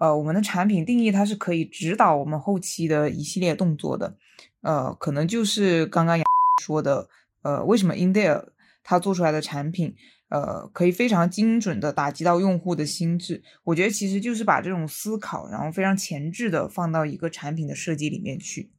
[0.00, 4.16] 呃，我们的产品定义它是可以指导我们后期的一系列动作的，
[4.60, 6.20] 呃，可能就是刚刚
[6.62, 7.08] 说的，
[7.42, 8.50] 呃，为什么 Intel
[8.84, 9.96] 它做出来的产品，
[10.28, 13.42] 呃，可以非常精准的打击到用户的心智？
[13.64, 18.70] 我觉得其实就是把这种思考，然后非常前置的放到一个产品的设计里面去。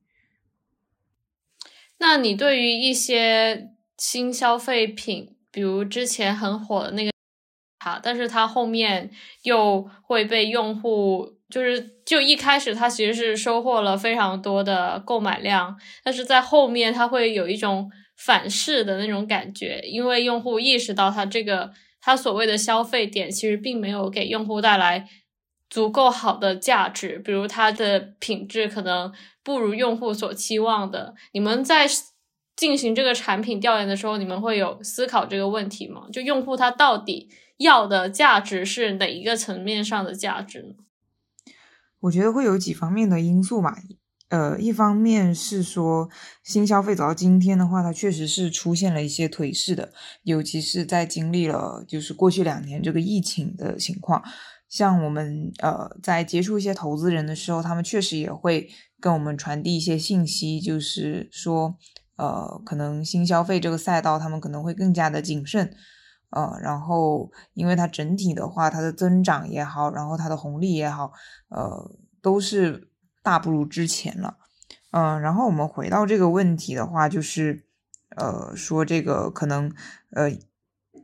[1.98, 7.12] 那你对于一些新消费品，比如之前很火的那个。
[7.80, 9.10] 它，但是它后面
[9.44, 21.72] 又会被用户，就是就一开始它其实是收获了非常多的购买量，但是在后面它会有一种反噬的那种感觉，因为用户意识到它这个
[22.02, 25.08] 它所谓的消费点其实并没有给用户带来
[25.70, 31.16] 足够好的价值，比如它的品质可能不如用户所期望的。
[31.32, 31.88] 你们在
[32.58, 36.08] 进行这个产品调研的时候，你们会有思考这个问题吗？
[36.12, 37.30] 就用户他到底？
[37.60, 40.74] 要的价值是哪一个层面上的价值呢？
[42.00, 43.78] 我觉得会有几方面的因素吧。
[44.30, 46.08] 呃，一方面是说
[46.44, 49.92] 新消费走到今天的话，它确实是出现了一些颓势的，
[50.24, 54.24] 尤其是在经历了就是过去两年这个疫情的情况。
[54.70, 58.70] 像我们呃在接触一些投资人的时候，他们确实也会
[59.02, 61.76] 跟我们传递一些信息，就是说
[62.16, 65.76] 呃可能新消费这个赛道，他们可能会更加的谨慎。
[66.32, 71.12] 呃，然后因为它整体的话，它的增长也好，然后它的红利也好，
[71.50, 72.90] 呃，都是
[73.24, 74.38] 大不如之前了。
[74.92, 77.66] 嗯，然后我们回到这个问题的话，就是
[78.16, 79.72] 呃，说这个可能
[80.12, 80.32] 呃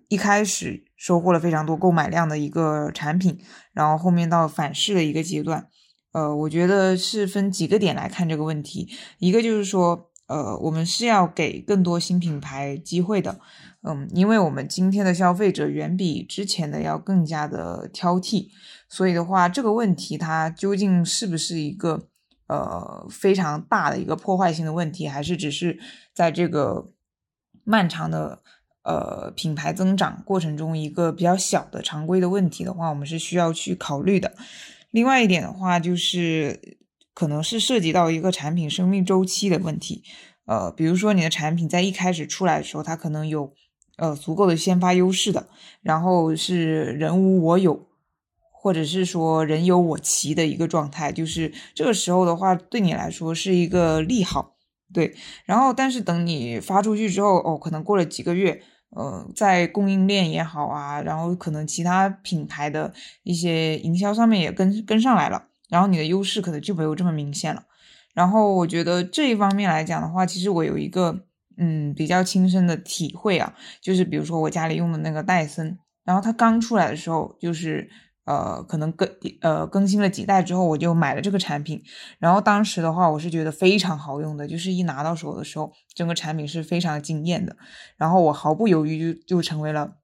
[0.08, 3.40] 一开始收获了非常多购买量的一个产品，
[3.74, 5.68] 然后后面到反噬的一个阶段，
[6.12, 8.90] 呃，我觉得是分几个点来看这个问题。
[9.20, 13.40] 一个就是说，呃，我们是要给更多新品牌机会的，
[13.88, 18.48] 嗯，因为我们今天的消费者远比之前的要更加的挑剔，
[18.90, 22.08] 所以的话，这个问题它究竟是不是一个
[22.48, 25.80] 呃非常大的一个破坏性的问题，还是只是
[26.16, 26.92] 在这个
[27.64, 28.42] 漫长的
[28.84, 34.34] 呃品牌增长过程中一个比较小的常规的问题的话，我们是需要去考虑的。
[34.90, 36.80] 另外一点的话，就是
[37.14, 40.04] 可能是涉及到一个产品生命周期的问题。
[40.46, 43.52] 呃，比如说你的产品在一开始出来的时候，它可能有
[43.98, 45.48] 呃足够的先发优势的，
[45.82, 47.88] 然后是人无我有，
[48.52, 54.56] 或者是说人有我齐的一个状态，就是这个时候的话，对你来说是一个利好。
[54.94, 55.16] 对，
[55.46, 58.62] 然后但是等你发出去之后，哦，可能过了几个月。
[58.92, 62.94] 呃，在供应链也好啊，然后可能其他品牌的
[63.24, 67.66] 一些营销上面也跟跟上来了，然后你的优势可能就没有这么明显了。
[68.14, 71.26] 然后我觉得这一方面来讲的话，其实我有一个
[71.58, 77.90] 嗯比较亲身的体会啊，就是比如说我家里用的那个戴森，然后它刚出来的时候就是。
[78.26, 79.08] 呃，可能更
[79.42, 81.80] 呃更新了几代之后，我就买了这个产品。
[82.18, 87.56] 然后当时的话，我是觉得非常好用的，就是一拿到手的时候，整个产品是非常惊艳的。
[87.98, 89.98] 然后我毫不犹豫就就成为了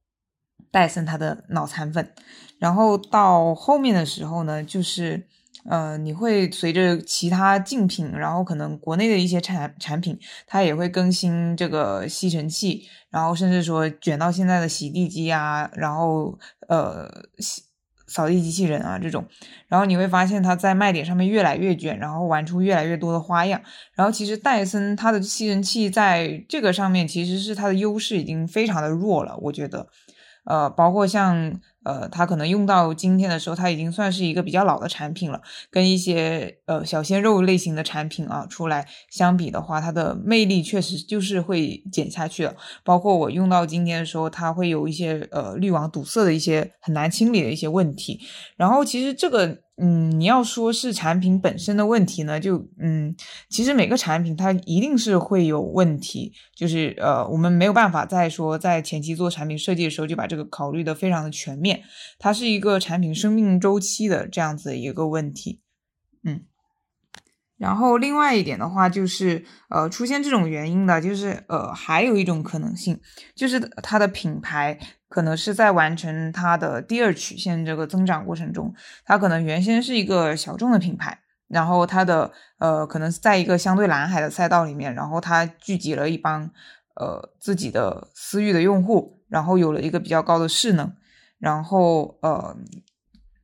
[0.70, 2.14] 戴森它的脑残粉。
[2.60, 5.28] 然后到后面的时候呢，就是
[5.70, 16.38] 呃，你会随着其他竞品，然后可能国内的一些产产品，它也会更新这个吸尘器，然后甚至说卷到现在的洗地机啊，然后
[16.68, 17.10] 呃。
[18.08, 19.26] 扫地机器人啊，这种，
[19.70, 23.62] 然后你会发现它在卖点上面越来越卷，然后玩出越来越多的花样。
[23.96, 29.88] 然后其实戴森它的吸尘器在这个上面其实是它的优势已经非常的弱了，我觉得，
[30.44, 31.60] 呃，包括像。
[31.84, 35.42] 呃，它可能用到今天的时候，它已经算是一个比较老的产品了。
[35.72, 42.56] 跟一些呃小鲜肉类型的产品啊出来相比的话，它的魅力确实就是会减下去了。
[42.84, 48.22] 包括我用到今天的时候，它会有一些呃滤网堵塞的一些很难清理的一些问题。
[48.56, 49.58] 然后其实这个。
[49.82, 53.16] 嗯，你要说是产品本身的问题呢，就嗯，
[53.50, 61.82] 其实每个产品它一定是会有问题，就是呃，我们没有办法再说在前期做产品设计的时候就把这个考虑的非常的全面，
[62.20, 65.60] 它是一个产品生命周期的这样子一个问题，
[66.24, 66.42] 嗯。
[67.62, 73.00] 然后另外一点的话，就是呃，出现这种原因的，就是呃，还有一种可能性，
[73.36, 78.74] 就是它的品牌可能是在完成它的第二曲线这个增长过程中，
[79.06, 86.50] 它可能原先是一个小众的品牌，然后它的呃，可能在一个相对蓝海的赛道里面，然后它聚集了一帮
[86.96, 90.92] 呃自己的私域的用户，然后有了一个比较高的势能，
[91.38, 92.58] 然后呃。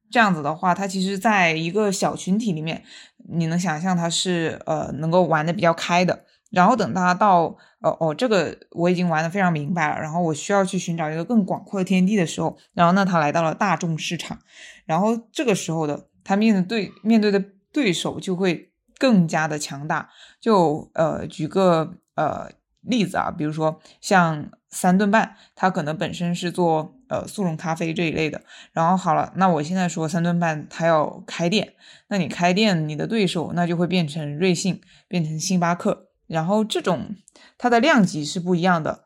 [0.09, 2.81] 这样子的话，它其实在一个小群体里面，
[3.29, 6.23] 你能想象他是呃能够玩的比较开的。
[6.49, 7.43] 然后等他到
[7.81, 14.39] 哦哦这个我已经玩的非常明白了，然后我需要去寻找一个更广阔的天地的时候，然后那他来到了大众市场，
[14.85, 20.09] 然后这个时候的他面对面对的对手就会更加的强大。
[20.39, 22.49] 就呃举个呃
[22.81, 26.96] 例子啊，比如说像三顿半，它可能本身是做。
[27.09, 28.41] 呃，速溶咖啡这一类的，
[28.73, 31.73] 然后好了，那我现在说三顿半，它要开店，
[32.09, 37.15] 那你开店，你的对手那就会变成瑞幸，变成星巴克，然后这种
[37.57, 39.05] 它的量级是不一样的。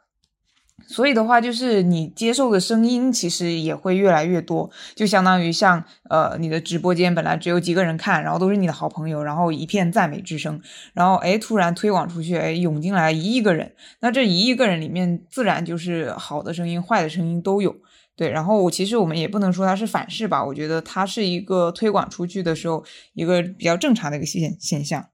[0.87, 10.59] 所以的话，就是你接受的声音其实也会越来越多，就相当于像呃，你的直播间本来只有几个人看，然后都是你的好朋友，然后一片赞美之声，
[10.93, 17.75] 然后哎，突然推广出去，哎，涌进来一亿个人，那这一亿个人里面，自然就是好的声音、坏的声音都有。
[18.21, 25.07] 对，然后我其实我们也不能说它是反噬吧，我觉得它是一个推广出去的时候一个比较正常的一个现现象。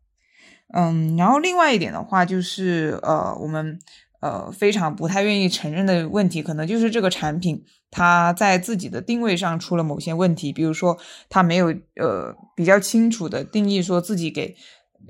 [0.74, 3.80] 嗯，然后另外一点的话，就是呃，我们。
[4.20, 10.98] 呃，非常不太愿意承认的问题，可能就是这个产品它在自己的定位上出了某些问题，比如说
[11.30, 14.56] 它没有呃比较清楚的定义，说自己给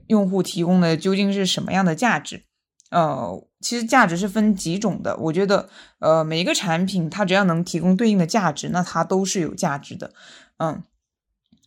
[0.07, 2.43] 用户提供的究竟是什么样的价值。
[2.89, 5.69] 呃，其实价值是分几种的，我觉得
[5.99, 10.11] 呃每一个产品它只要能提供对应的价值，那它都是有价值的。
[10.57, 10.83] 嗯。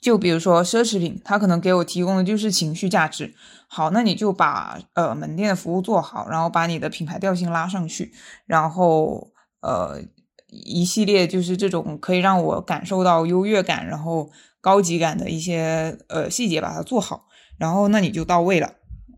[0.00, 3.34] 就比如说奢侈品，它可能给我提供的就是情绪价值。
[3.68, 8.10] 好，那你就把呃门店的服务做好，然后把你的品牌调性拉上去，
[8.46, 10.00] 然后呃
[10.48, 14.30] 一系列就是这种可以让我感受到优越感，然后
[14.62, 17.26] 高级感的一些呃细节把它做好，
[17.58, 18.72] 然后那你就到位了。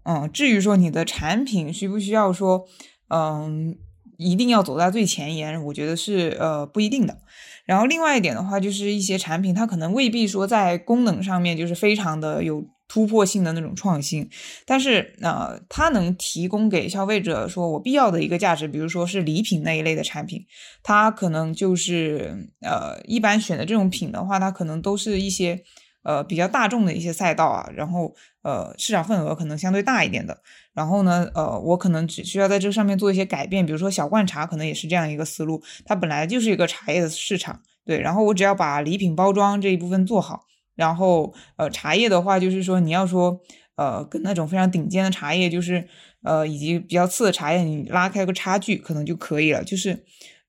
[0.05, 2.67] 嗯，至于说你的产品需不需要说
[3.09, 3.77] 嗯
[4.19, 7.19] 一定要走在最前沿，我觉得是呃不一定的。
[7.65, 14.29] 然后另外一点的话，就是一些产品它可能未必说在功能上面就是非常的有突破性的那种创新，
[14.67, 20.45] 但是呃它能提供给消费者说我必要的一个价值，比如说是礼品那一类的产品，
[20.83, 25.63] 它可能就是呃一般选的这种品的话，它可能都是一些。
[26.03, 30.37] 呃，比较大众的一些赛道啊，然后呃，市场份额可能相对大一点的，
[30.75, 40.45] 然后呢，呃，我可能只需要在这上面做一些改变，比如说小罐茶可能也是这样一个思路，它本来就是一个茶叶的市场，对，然后我只要把礼品包装这一部分做好，
[40.75, 43.41] 然后呃，茶叶的话就是说你要说
[43.77, 45.87] 呃，跟那种非常顶尖的茶叶，就是
[46.25, 50.05] 呃，以及比较次的茶叶，你拉开个差距可能就可以了，就是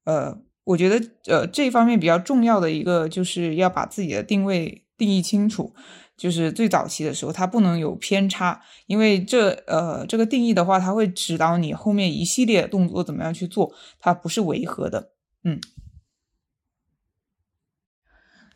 [0.06, 4.83] 呃，我觉得呃这一方面比较重要的一个就是要把自己的定位。
[5.04, 5.74] 定义清楚，
[6.16, 15.12] 就是最早期的时候，它不能有偏差，因为这呃这个定义的话，它会指导你后面一系列动作怎么样去做，它不是违和的。
[15.43, 15.60] 嗯，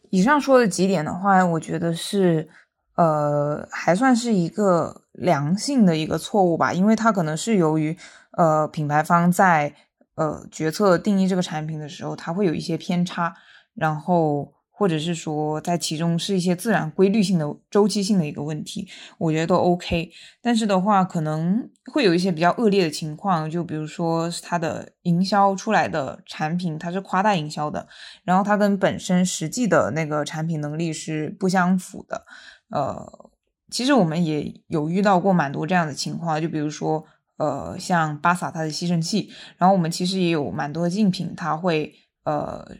[0.09, 2.49] 以上说的几点的话，我觉得是
[2.95, 7.97] 呃还算是一个良性的一个错误吧，因为它可能是由于
[8.37, 9.75] 呃品牌方在
[10.15, 13.35] 呃决策定义这个产品的时候，它会有一些偏差，
[13.73, 14.53] 然后。
[14.77, 20.11] 或者是说，在其中是一些自然规律性的周期性的一个问题，我觉得都 OK。
[20.39, 27.87] 但是的话，可能会有一些比较恶劣的情况，就比如说它的营销出来的产品，它是夸大营销的，
[28.23, 32.23] 然后它跟本身实际的那个产品能力是不相符的。
[32.69, 33.31] 呃，
[33.71, 37.03] 其实我们也有遇到过蛮多这样的情况，就比如说，
[37.37, 41.91] 呃，像巴萨它的吸尘器，然后我们其实也有蛮多竞品，它会
[42.25, 42.77] 呃。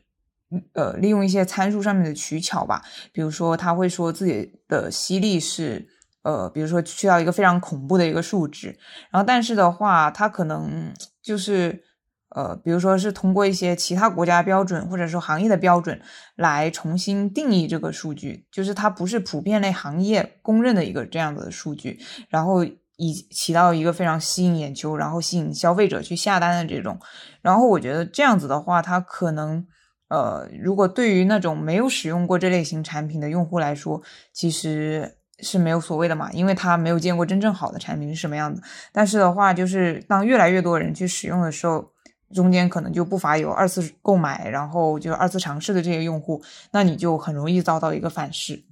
[0.74, 2.82] 呃，利用一些参数上面的取巧吧，
[3.12, 5.90] 比如说他会说自己的吸力是
[6.22, 8.78] 呃，比如说去到一个非常恐怖的一个数值，
[9.12, 11.84] 然后但是的话，他可能就是
[12.30, 16.02] 呃，比如说是通过一些其他国家标准或者说行业的标准
[16.38, 22.64] 来重新定义这个数据，就是它不是普遍类行业公认的一个这样子的数据，然后
[22.96, 26.98] 以起到一个非常吸引眼球，然后吸引消费者去下单的这种，
[27.42, 29.68] 然后我觉得这样子的话，它可能。
[30.10, 34.02] 呃，如果对于那种没有使用过这类型产品的用户来说，
[34.32, 38.62] 其实是没有所谓的嘛，因为他没有见过真正好的产品是什么样的。
[38.92, 41.92] 但是的话，就是当越来越多人去使用的时候，
[42.34, 46.42] 中间可能就不乏有二次购买，然后就二次尝试的这些用户，
[46.72, 48.64] 那你就很容易遭到一个反噬。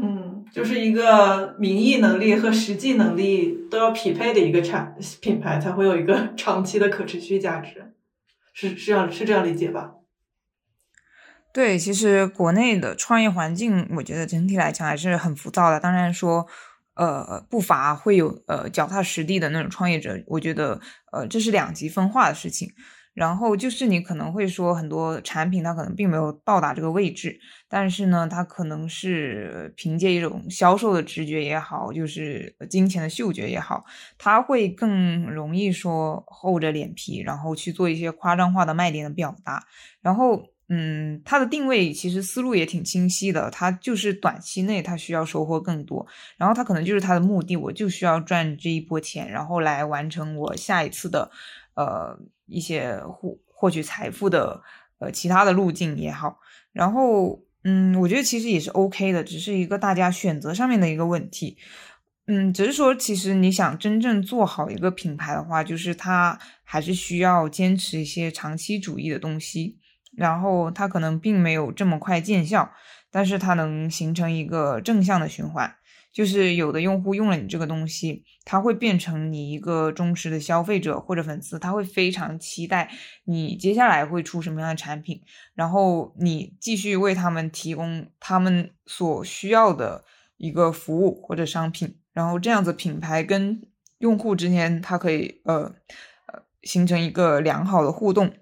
[0.00, 7.92] 嗯，就是一个名义能力和实际能力都要匹配的一个产品牌，才会有一个 长期的可持续价值，
[8.54, 9.94] 是是这样是这样理解吧？
[11.50, 15.80] 对，其实国内的创业环境，我觉得整体来讲还是很浮躁的。
[15.80, 16.46] 当然说，
[16.94, 20.22] 呃，不乏会有呃脚踏实地的那种创业者。
[20.26, 20.78] 我觉得，
[21.10, 22.68] 呃，这是两极分化的事情。
[23.14, 27.36] 然后就是你可能会说，很多产品它可能并没有到达这个位置，
[27.68, 33.84] 但是呢，它可能是凭借一种销售的直觉也好，就是金钱的嗅觉也好，
[34.18, 39.64] 它会更容易说厚着脸皮，然后去做一些夸张化的卖点的表达，
[40.02, 40.40] 然后。
[40.70, 46.06] 嗯，它的定位其实思路也挺清晰的，它就是短期内它需要收获更多，
[46.36, 51.30] 然后它可能就是它的目的，我就需要赚这一波钱，然后来完成我下一次的
[51.74, 54.62] 呃一些获获取财富的
[54.98, 56.38] 呃其他的路径也好，
[56.72, 61.56] 然后嗯，我觉得其实也是 OK 的，只是一个大家选择上面的一个问题，
[62.26, 69.78] 嗯，只是说其实你想真正做好一个品牌的话，就是它还是需要坚持一些长期主义的东西。
[70.18, 72.72] 然后它可能并没有这么快见效，
[73.10, 75.72] 但是它能形成一个正向的循环，
[76.12, 82.90] 就是有的用户用了你这个东西，他会变成你一个忠实的消费者或者粉丝，他会非常期待
[83.24, 85.22] 你接下来会出什么样的产品，
[85.54, 90.04] 然后你继续为他们提供他们所需要的
[90.36, 93.62] 一个服务或者商品，然后这样子品牌跟
[93.98, 95.72] 用户之间，它可以呃
[96.26, 98.32] 呃形成一个良好的互动。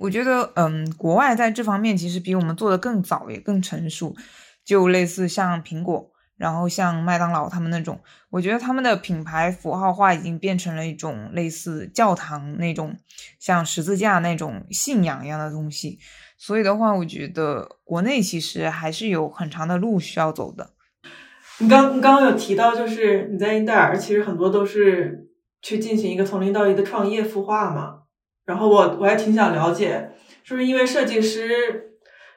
[0.00, 4.16] 我觉得，嗯，国外在这方面其实比我们做的更早，也更成熟。
[4.64, 12.96] 就类似像苹果，然后像麦当劳他们那种，我觉得他们的品牌符号化已经变成了一种类似教堂那种，
[13.38, 15.98] 像十字架那种信仰一样的东西。
[16.38, 20.70] 所以的话，我觉得国内其实还是有很长的路需要走的。
[21.58, 25.28] 你刚你刚刚有提到，就是你在英戴尔，其实很多都是
[25.60, 27.99] 去进行一个从零到一的创业孵化嘛。
[28.50, 30.10] 然后我我还挺想了解，
[30.42, 31.92] 是不是因为设计师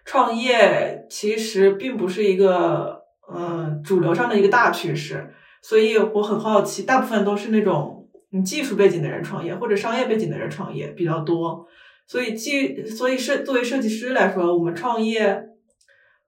[0.05, 3.01] 创业其实并不是一个
[3.33, 5.33] 嗯主流上的一个大趋势，
[5.63, 11.65] 所以我很好奇，大部分都是那种嗯技术背景的人创业，或者商业背景的人创业比较多。
[12.05, 15.45] 所以技所以设作为设计师来说，我们创业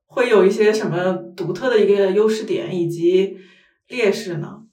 [0.08, 3.38] 会有一些什么独特的一个优势点以及
[3.90, 4.64] 劣势呢？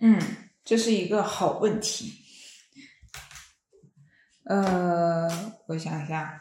[0.00, 0.18] 嗯，
[0.64, 2.24] 这是一个好问题。
[4.48, 5.28] 呃，
[5.66, 6.40] 我想一下，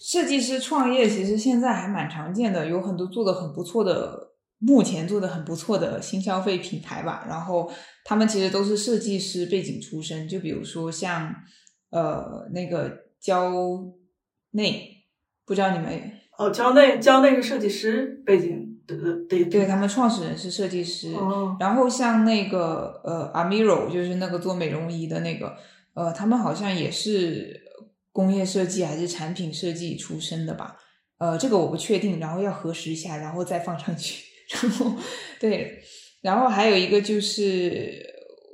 [0.00, 7.26] 设计师创业其实现在还蛮常见的，有很多做的很不错的，目前做的很不错的新消费品牌吧。
[7.28, 7.68] 然后
[8.04, 11.34] 他们其实都是设计师背景出身，就比如说像
[11.90, 13.52] 呃那个蕉
[14.52, 15.04] 内，
[15.44, 16.00] 不知道你们
[16.38, 18.96] 哦，蕉内蕉内是设计师背景对,
[19.28, 21.12] 对，对他们创始人是设计师。
[21.14, 25.56] 哦，然后像那个呃，Amiro 就是那个做美容仪的那个。
[25.94, 27.60] 呃，他们好像也是
[28.12, 30.76] 工业设计还是产品设计出身的吧？
[31.18, 34.24] 呃，这个我不确定，然后要核实一下，然后再放上去。
[34.50, 34.92] 然后
[35.38, 35.82] 对，
[36.22, 38.02] 然后还有一个就是，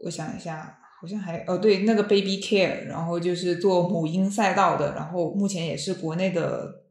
[0.05, 6.85] 我想一下，好像还哦对，那个 Baby Care，然后就是做母婴赛道的，然后目前也是国内的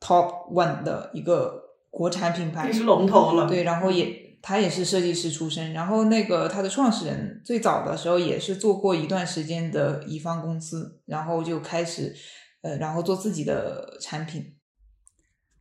[0.00, 3.48] Top One 的一个国产品牌，也是龙头了。
[3.48, 4.23] 对，然后也。
[4.46, 12.14] 他也是设计师出身，然后那个他的创始人最早的时候也是做过一段时间的乙方公司，然后就开始
[12.60, 14.52] 呃，然后做自己的产品。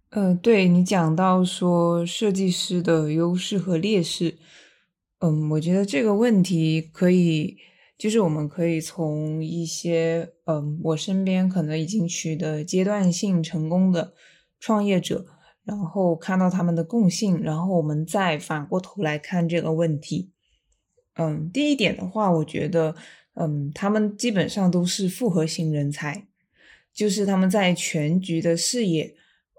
[0.09, 4.35] 呃，对你讲到说设计师的优势和劣势，
[5.19, 7.55] 嗯，我觉得这个问题可以，
[7.97, 14.13] 就是我们可以从一些嗯，我身边可能已经取得阶段性成功的
[14.59, 15.25] 创业者。
[15.65, 20.31] 然后看到他们的共性，然后我们再反过头来看这个问题。
[21.15, 22.95] 嗯，第一点的话，我觉得，
[23.35, 26.27] 嗯，他们基本上都是复合型人才，
[26.93, 29.15] 就是他们在全局的视野，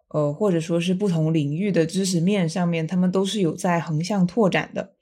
[0.08, 4.94] 呃，或者说是不同领域的知识面上面，他们都是有在横向拓展的。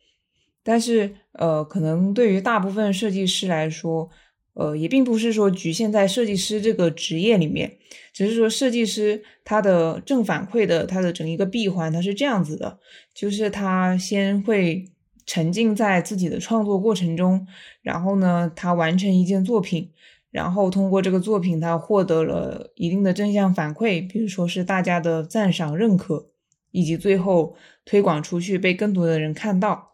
[0.63, 4.09] 但是，呃，可能对于大部分设计师来说，
[4.55, 7.79] 呃，也并不是说局限在设计师这个职业里面，
[8.13, 12.79] 只是说设计师他的正反馈的他的整一个闭环，它是这样子的，
[13.15, 14.85] 就是他先会
[15.25, 17.47] 沉浸在自己的创作过程中，
[17.81, 19.91] 然后呢，他完成一件作品，
[20.31, 26.27] 然后通过这个作品，他获得了一定的正向反馈，比如说是大家的赞赏、认可，
[26.73, 29.93] 以及最后推广出去，被更多的人看到。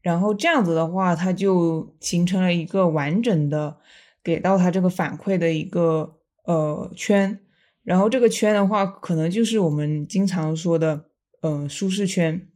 [0.00, 3.76] 然后这样子的话，它就形成了一个完整的
[4.22, 7.40] 给到他这个反馈的一个呃圈。
[7.82, 11.06] 然后这个圈的话，可能就是我们经常说的
[11.42, 12.48] 呃舒适圈。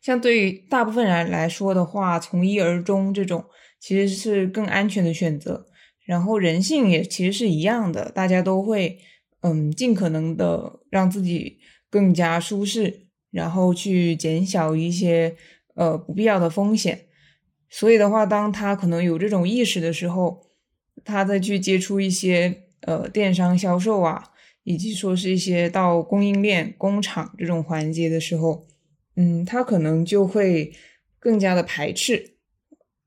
[0.00, 3.44] 像对于大部分人来说的话，从一而终这种
[3.80, 5.66] 其实是更安全的选择。
[6.04, 8.98] 然后人性也其实是一样的，大家都会
[9.40, 11.58] 嗯尽可能的让自己
[11.90, 15.36] 更加舒适，然后去减小一些。
[15.76, 17.06] 呃，不必要的风险，
[17.76, 20.46] 所以的话，当他可能有这种意识的时候，
[21.04, 24.30] 他再去接触一些呃电商销售啊，
[24.62, 28.64] 以及说是一些到供应链工厂这种环节的时候，
[29.16, 30.72] 嗯，他可能就会
[31.18, 32.36] 更加的排斥，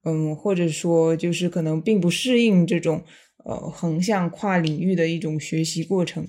[0.03, 3.05] 嗯，或者说就是可能并不适应这种
[3.45, 6.27] 呃横向跨领域的一种学习过程，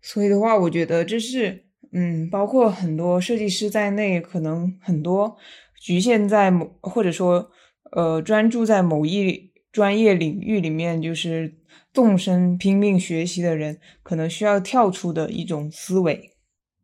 [0.00, 1.64] 所以的话，我觉得这是。
[1.90, 5.38] 嗯，包括很多设计师在内，可能很多
[5.80, 7.50] 局限在某或者说
[7.92, 11.54] 呃专注在某一专业领域里面，就是
[11.92, 16.32] 纵身拼命学习的人，可能需要跳出的一种思维。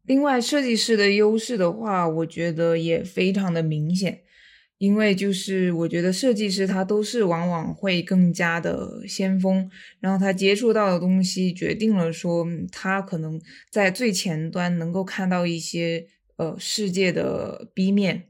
[0.07, 4.21] 另外，设计师的优势的话，我觉得也非常的明显。
[4.79, 9.71] 因为就是我觉得设计师他都是往往会更加的先锋，
[10.01, 13.41] 然后他接触到的东西决定了说他可能
[13.71, 16.05] 在最前端能够看到一些
[16.37, 18.25] 呃世界的 B 面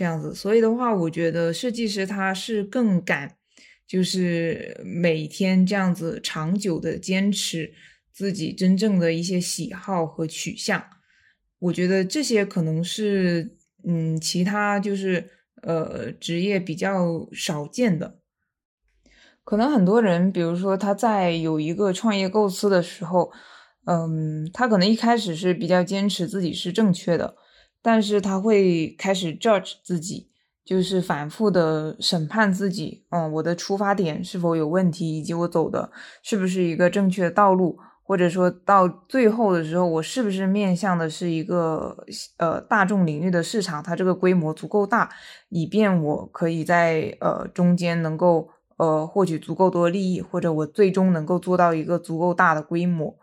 [0.00, 3.36] 这样子，所以的话，我觉得设计师他是更敢
[3.86, 7.74] 就是每天这样子长久的坚持
[8.10, 10.82] 自己真正的一些喜好和取向，
[11.58, 15.28] 我觉得这些可能是嗯其他就是。
[15.62, 18.18] 呃，职业比较少见的，
[19.44, 23.30] 可能很多人，比如说他在有一个创业构思的时候，
[23.84, 27.36] 嗯，他可能一开始是比较坚持自己是正确的，
[27.82, 30.28] 但是他会开始 judge 自己，
[30.64, 35.90] 就是反复的审判自己，嗯，我的出发点是否有问题，以及我走的
[36.22, 37.78] 是不是一个正确的道路。
[38.02, 41.96] 或者说到最后的时候，我是不是面向的是一个
[42.38, 43.80] 呃大众领域的市场？
[43.80, 45.08] 它这个规模足够大，
[45.48, 53.14] 以便我可以在呃中间能够呃获取足够多利益，或者我最终能够做到一个足够大的规模。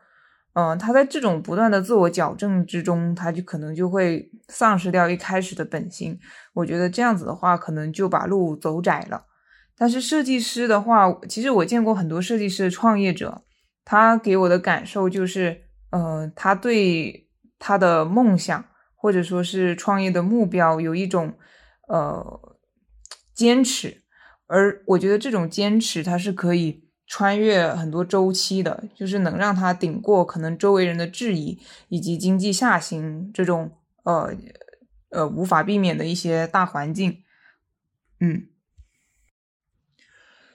[0.59, 6.19] 嗯，他在这种不断的自我矫正之中，他就可能就会丧失掉一开始的本心。
[6.53, 9.27] 我觉得这样子的话，可能就把路走窄了。
[9.77, 13.43] 但是设计师的话，其实我见过很多设计师的创业者，
[13.85, 17.29] 他给我的感受就是，呃，他对
[17.59, 21.35] 他的梦想或者说是创业的目标有一种
[21.87, 22.57] 呃
[23.35, 24.01] 坚持，
[24.47, 26.86] 而我觉得这种坚持，它是可以。
[27.09, 33.71] 穿越很多周期的，就是能让他顶过可能周围人的质疑，以及经济下行这种
[34.03, 34.35] 呃
[35.09, 37.23] 呃无法避免的一些大环境，
[38.19, 38.47] 嗯，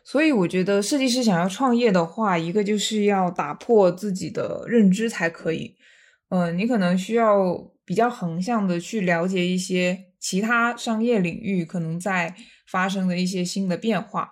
[0.04, 5.76] 所以我觉得设计师想要创业的话，一个就是要打破自己的认知才可以，
[6.28, 12.36] 嗯，你可能需要比较横向的去了解一些其他商业领域可能在
[12.66, 14.30] 发生的一些新的变化。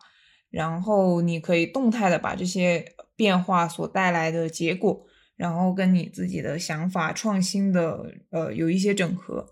[0.50, 2.84] 然后你可以动态的把这些
[3.16, 9.46] 变化所带来的结果，然后跟你自己的想法创新的呃有一些整合，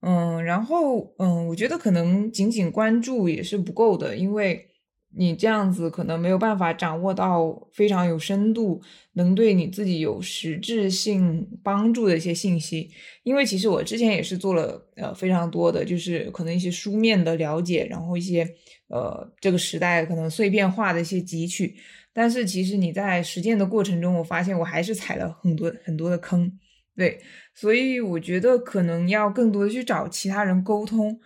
[0.00, 4.64] 嗯，然后嗯，我觉得可能仅仅关注也是不够的，因为。
[5.16, 8.80] 你这样子可能没有办法掌握到非常有深度、
[9.14, 12.90] 能对你自己有实质性帮助的一些信息，
[13.22, 18.46] 因为其实我之前也是做了呃非常多的，就是可能一些书面的了解，然后一些
[18.88, 21.74] 呃这个时代可能碎片化的一些汲取，
[22.12, 26.52] 但是其实你在实践的过程中，我发现我还是踩了很多很多的坑，
[26.94, 27.18] 对，
[27.54, 31.18] 所以我觉得可能要更多的去找其他人沟通。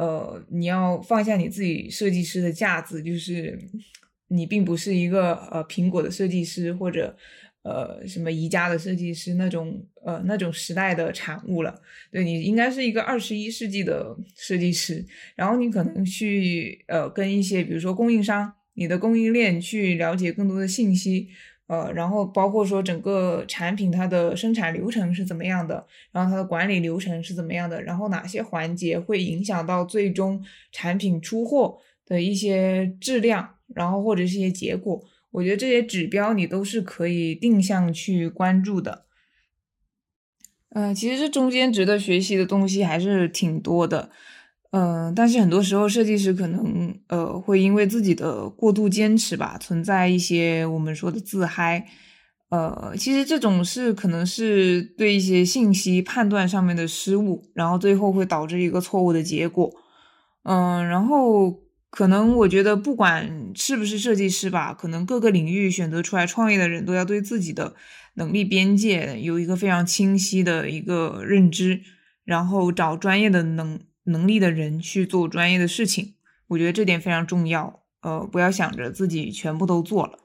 [0.00, 3.58] 呃，你要放下你自己设计师的架子，就是
[4.28, 7.14] 你并不是一个呃苹果的设计师或者
[7.64, 11.82] 呃什么宜家的设计师那种呃那种时代的产物了。
[12.10, 15.04] 对你应该是一个二十一世纪的设计师，
[15.36, 21.28] 然后你可能去呃跟一些比如说供应商、你的供应链去了解更多的信息。
[21.70, 35.00] 呃，然后包括说整个产品它的生产流程是怎么样的，然后它的管理流程是怎么样的，然后哪些环节会影响到最终产品出货的一些质量，然后或者是一些结果，
[35.30, 39.04] 我觉得这些指标你都是可以定向去关注的。
[40.70, 44.10] 嗯，其实这中间值得学习的东西还是挺多的。
[44.72, 51.88] 嗯，但是很多时候设计师可能呃会因为自己的过度坚持吧，存在一些我们说的自嗨。
[52.50, 59.72] 呃，其实这种是可能是对一些信息判断上面的失误，然后最后会导致一个错误的结果。
[60.44, 61.52] 嗯，然后
[61.90, 67.74] 可能我觉得不管是不是设计师吧，可能各个领域选择出来创业的人都要对自己的
[68.14, 71.80] 能力边界有一个非常清晰的一个认知，
[72.24, 73.80] 然后找专业的能。
[74.10, 76.14] 能力的人去做专业的事情，
[76.48, 77.80] 我觉得这点非常重要。
[78.02, 80.20] 呃，不要想着自己全部都做了。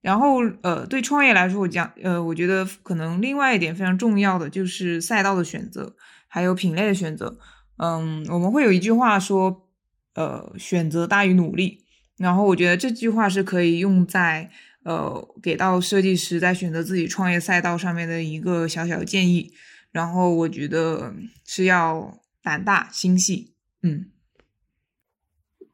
[0.00, 5.94] 然后，呃，对创业来说，我讲，呃，我觉得可能另外一点非常重要的就是赛道的选择，
[6.26, 7.38] 还有品类的选择。
[7.76, 9.68] 嗯，我们会有一句话说，
[10.14, 11.84] 呃，选择大于努力。
[12.16, 14.50] 然后，我觉得这句话是可以用在，
[14.84, 19.52] 呃，给到设计师在选择自己创业赛道上面的一个小小建议。
[19.90, 21.12] 然后，我觉得
[21.44, 22.21] 是要。
[22.42, 24.06] 胆大心细，嗯，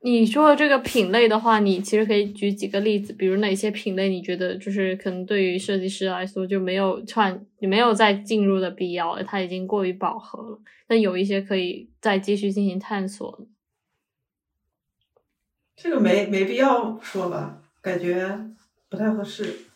[0.00, 10.60] 你说的这个品类的话，你其实可以举几个例子，比如哪些品类你觉得就是可能对于设计师来说就没有串，没有再进入的必要了，它已经过于饱和了。
[10.86, 13.46] 但有一些可以再继续进行探索。
[15.76, 18.50] 这个没没必要说吧，感觉
[18.88, 19.67] 不太合适。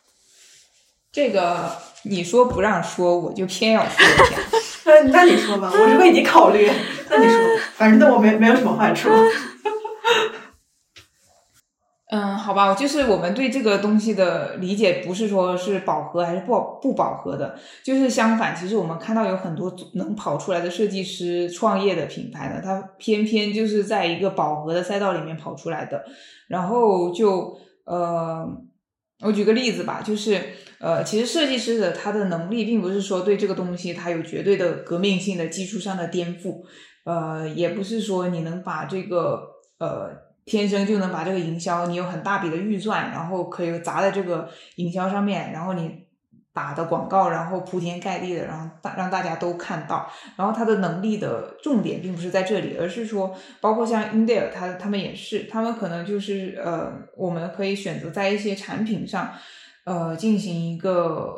[1.13, 1.71] 这个
[2.05, 4.37] 你说不让说，我就偏要说一下。
[4.87, 6.67] 那那你说吧，我是为你考虑。
[7.11, 7.39] 那你说，
[7.75, 9.11] 反正对我没没有什么坏处。
[12.11, 26.03] 嗯，好吧，就是我们对这个东西的理解，不是说是饱和还是不不饱和的，就是相反，其实我们看到有很多能跑出来的设计师创业的品牌呢，它偏偏就是在一个饱和的赛道里面跑出来的，
[26.49, 28.49] 然后就呃。
[29.23, 30.41] 我举个例子吧，就是
[30.79, 36.63] 呃，其实设计师的他的能力，并不是说对这个东西他有绝对的革命性的技术上的颠覆，
[37.05, 39.43] 呃，也不是说你能把这个
[39.79, 40.11] 呃
[40.45, 46.12] 天生就能把这个营销，你有很大笔的预算，然后可以砸在这个营销上面，然后你。
[46.55, 50.07] 打的广告，然后铺天盖地的，然后大让大家都看到。
[50.37, 59.33] 然后他的能力的重点并不是在这里，而是说，包括像 India，他他们也是，他们可能就是呃，我们可以选择在一些产品上，
[59.85, 61.35] 呃，进行一个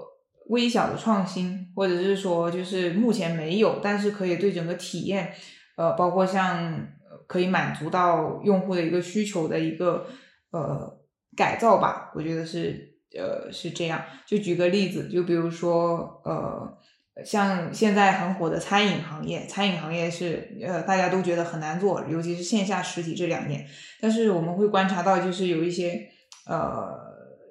[0.48, 5.32] 微小的创新，或者是说，就是目前没有，但是可以对整个体验，
[5.76, 6.88] 呃，包括像
[7.28, 10.06] 可以满足到用户的一个需求的一个
[10.50, 10.92] 呃
[11.36, 12.93] 改造吧，我觉得是。
[13.16, 14.02] 呃是这样。
[14.26, 16.78] 就举个例子，就比如说呃。
[17.24, 23.64] 像现在很火的餐饮行业，餐饮行业是呃大家都觉得很难做，尤其是线下实体这两年。
[24.00, 26.08] 但是我们会观察到，就是有一些
[26.48, 26.92] 呃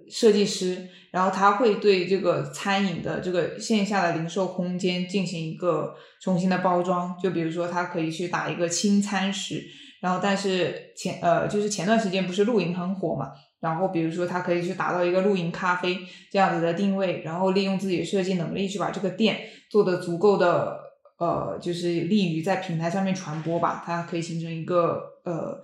[0.09, 7.17] 设计师，然后他会对这个餐饮的这个线下的零售空间进行一个重新的包装。
[7.17, 9.63] 就比如说，他可以去打一个轻餐食，
[10.01, 13.31] 然后但是前呃就是前段时间不是露营很火嘛。
[13.63, 15.97] 然后，比如说，他可以去达到一个露营咖啡
[16.29, 19.39] 这样子的定位，然后利用自己的设计能力去把这个店
[19.69, 20.77] 做的足够的，
[21.17, 23.81] 呃，就是利于在平台上面传播吧。
[23.85, 25.63] 它可以形成一个呃，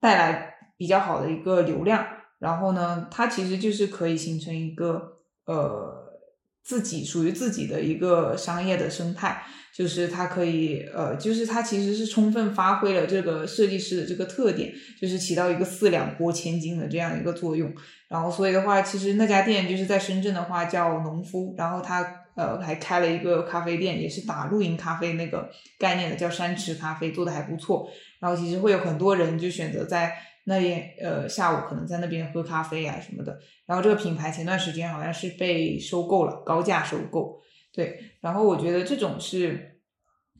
[0.00, 2.06] 带来比较好的一个流量。
[2.38, 6.14] 然后呢，它其实就是可以形成一个呃，
[6.62, 9.42] 自己属于自己的一个商业的生态。
[9.76, 17.74] 就是它可以，呃，就是它其实是充分发挥了这个设计师的这个特点，就是起到一个四两拨千斤的这样一个作用。
[18.06, 22.06] 然后，所以的话，其实那家店就是在深圳的话叫农夫，然后他
[22.36, 27.90] 呃还开了一个咖啡店，也是打露营咖啡那个概念的，叫山池咖啡，做的还不错。
[28.20, 30.12] 然后其实会有很多人就选择在
[30.44, 33.36] 那边，呃，下午可能在那边喝咖啡啊什么的。
[33.66, 37.40] 然后这个品牌前段时间好像是被收购了，高价收购。
[37.74, 39.80] 对，然后我觉得这种是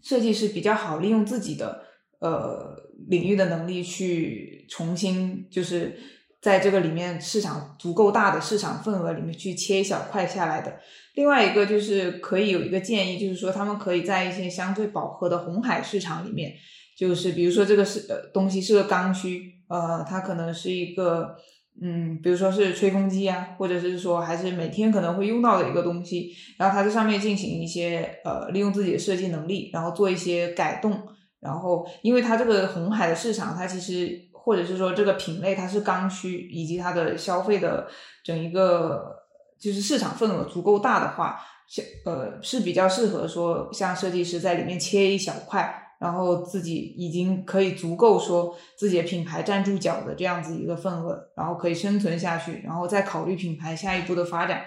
[0.01, 1.83] 设计师比较好利用自己的
[2.21, 2.77] 呃
[3.09, 5.99] 领域的能力去重新就是
[6.41, 10.79] 在这个里面市场足够大的市场份额里面去切一小块下来的。
[11.17, 16.55] 另外一个就是可以有一个建议，就是说他们可以在一些相对饱和的红海市场里面，
[16.97, 21.37] 就是比如说这个是呃东西是个刚需，呃，它可能是一个。
[21.83, 31.03] 嗯，比如说是吹风机啊，或者是说还是每天可能会用到的一个东西，然后它在上面进行一些呃利用自己的设计能力，然后做一些改动，
[31.41, 37.89] 然后因为它这个红海的市场，它其实或者是说这个品类它是刚需，以及它的消费的
[38.23, 39.17] 整一个
[39.59, 45.81] 就是市场份额足够大的话，像呃是比较适合说像设计师在里面切一小块。
[46.05, 54.61] 然后自己已经可以足够说自己的品牌站住脚的这样子一个份额，然后可以生存下去，然后再考虑品牌下一步的发展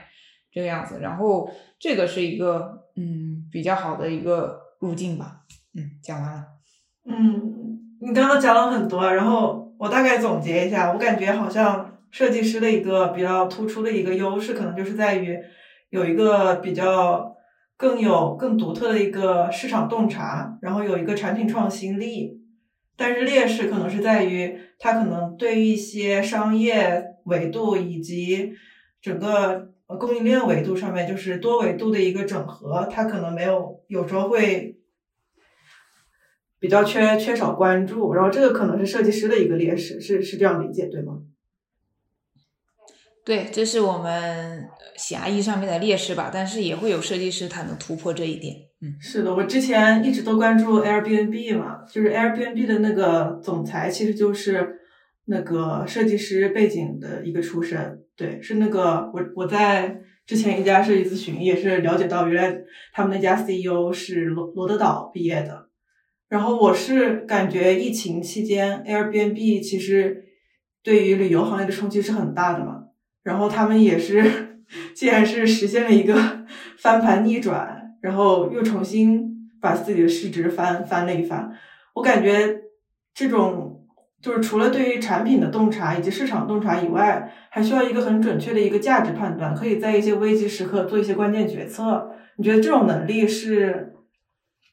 [0.52, 0.98] 这个样子。
[1.00, 1.48] 然后
[1.80, 5.42] 这个是一个嗯比较好的一个路径吧。
[5.76, 6.44] 嗯，讲完了。
[7.06, 15.38] 嗯，你刚刚讲了很多，然后我大概总结一下，我感觉好像设计师的一个比较突出的一个优势，可能就是在于
[15.92, 17.37] 有一个比较。
[17.78, 22.42] 更有更独特的一个市场洞察，然后有一个产品创新力，
[22.96, 28.52] 但是劣势可能是在于它可能对于一些商业维度以及
[29.00, 29.70] 整个
[30.00, 34.80] 供应链维度上面，就是多维度的一个整合，它可能没有，有时候会
[36.60, 41.22] 比较缺缺少关注，然后这个可能是设计师的一个劣势，是是这样理解对吗？
[43.28, 48.56] 对，这是我们狭义上面的劣势吧，但是也会有设计师他能突破这一点。
[48.80, 54.80] 嗯，是的，我之前一直都关注 Airbnb 嘛，就是 Airbnb 的那个总裁其实就是
[55.26, 58.00] 那个设计师背景的一个出身。
[58.16, 62.58] 对，是那个我我在之前一家设计咨询也是了解到，原来
[62.94, 65.68] 他们那家 CEO 是罗罗德岛毕业的。
[66.30, 70.24] 然后我是感觉疫情期间 Airbnb 其实
[70.82, 72.86] 对于旅游行业的冲击是很大的嘛。
[73.28, 74.24] 然后他们也是，
[74.96, 76.16] 既然是实现了一个
[76.78, 81.52] 翻盘逆转，然后又重新把自己的市值翻翻了一番。
[81.96, 82.58] 我感觉
[83.14, 83.86] 这种
[84.22, 92.10] 就是除了对于产品的洞察以及市场洞察以外，还需要一个很准确的一个价值判断，可以在一些危机时刻做一些关键决策。
[92.38, 93.94] 你觉得这种能力是，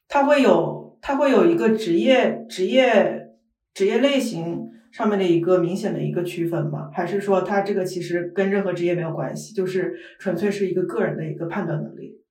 [0.07, 3.31] 它会有它会有一个职业职业
[3.73, 4.69] 职业类型？
[4.95, 6.89] 上面的一个明显的一个区分吗？
[6.93, 12.21] 还是说它这个其实跟任何职业没有关系，就是纯粹是一个个人的一个判断能力？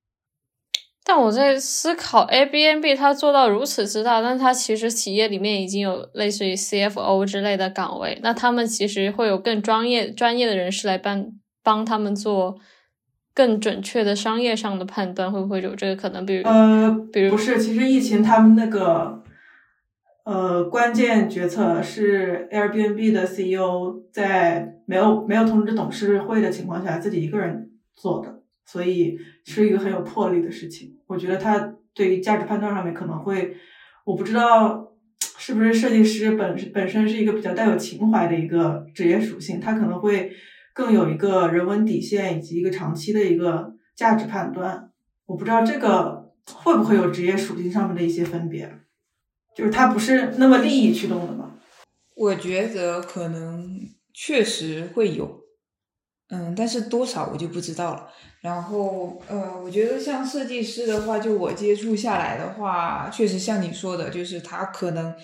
[1.03, 11.27] 但我在思考，Airbnb 它做到如此之大，但它其实企业里面已经有类似于 CFO 之类的岗位，那他们其实会有更专业专业的人士来帮
[11.61, 12.57] 帮他们做
[13.35, 16.25] 更准确的商业上的判断，会不会有这个可能？
[16.25, 19.21] 比如呃，比如不是，其实疫情他们那个。
[20.25, 29.15] 呃，关键决策是 Airbnb 的 CEO 在没有没有通知董事会的情况下自己一个人做的，所以
[29.45, 30.97] 是一个很有魄力的事情。
[31.05, 33.55] 我觉得他对于价值判断上面可能会，
[34.03, 40.31] 我不知道是不是设计师本本身是一个比较带有情怀的一个职业属性，他可能会
[40.73, 44.89] 更有一个人文底线以及一个长期的一个价值判断。
[45.27, 48.67] 我不知道这个会不会有职业属性上面的一些分别。
[49.55, 51.53] 就是它不是那么利益驱动的吗？
[52.13, 55.41] 我觉得可能确实会有，
[56.29, 58.09] 嗯，但是多少我就不知道了。
[58.41, 65.15] 然后，呃，我觉得像设计师的话，就我接触下来的话，确实像你说的，就是他可能，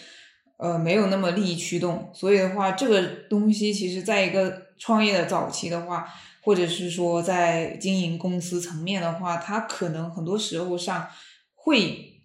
[0.58, 2.10] 呃，没有那么利益驱动。
[2.14, 6.08] 所以的话，这个东西其实在一个创业的早期的话，
[6.42, 11.08] 或者是说在经营公司层面的话，它可能很多时候上
[11.54, 12.24] 会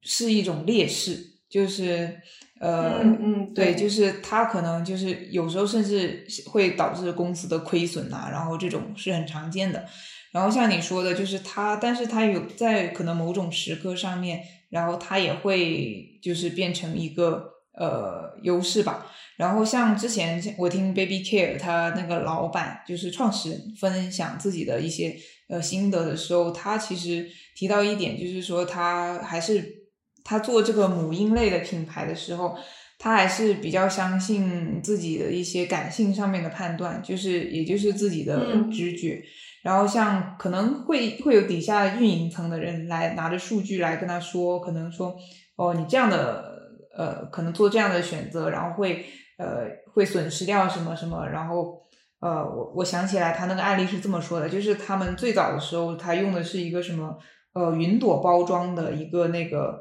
[0.00, 2.18] 是一种劣势，就是。
[2.62, 9.84] 呃，嗯嗯对，对就是他可能就是有时候甚至会导致公司的亏损呐、然后这种是很常见的。
[10.30, 19.10] 然后像你说的，就是他，但是他有在可能某种时刻上面，然后他也会就是变成一个呃优势吧。
[19.36, 25.16] 然后像之前我听 Baby Care 他那个老板就是创始人分享自己的一些
[25.48, 29.81] 呃心得的时候，他其实提到一点，就是说他还是
[30.24, 32.56] 他做这个母婴类的品牌的时候，
[32.98, 39.22] 他还是比较相信自己的一些感性上面的判断，就是也就是自己的嗯直觉。
[39.62, 45.14] 然后像可能会会有底下运营层的人来拿着数据来跟他说，可能说
[45.56, 46.52] 哦，你这样的
[46.96, 49.04] 呃，可能做这样的选择，然后会
[49.38, 51.80] 呃会损失掉什么什么，然后
[52.20, 57.16] 呃，我我想起来他那个案例是这么说的，就是他们最早的时候，他用的是一个什么
[57.52, 59.80] 呃云朵包装的一个那个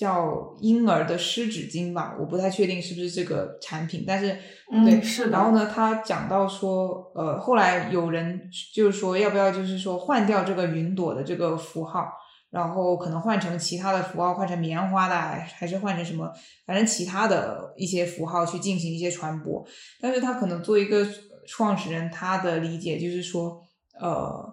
[0.00, 4.34] 叫婴儿的湿纸巾吧，我不太确定是不是这个产品，但是
[4.72, 12.10] 嗯对，是的然后呢，他讲到说，呃，后来有人就是说，要不要就是说换掉这个云朵的这个符号，
[12.48, 16.32] 然后可能换成其他的符号，换成棉花的，还还是换成什么，
[16.64, 19.62] 反正其他的一些符号去进行一些传播。
[20.00, 21.06] 但是他可能作为一个
[21.46, 23.60] 创始人，他的理解就是说，
[24.00, 24.50] 呃，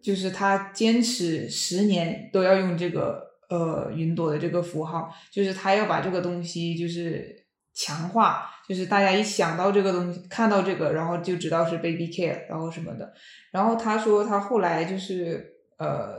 [0.00, 7.44] 就是他坚持十年都要用这个呃云朵的这个符号，就是他要把这个东西就是
[7.74, 13.12] 强化，就是大家一想到这个东西，看到这个，然后就知道是 baby care，然后什么的。
[13.50, 16.16] 然后他说他后来就是呃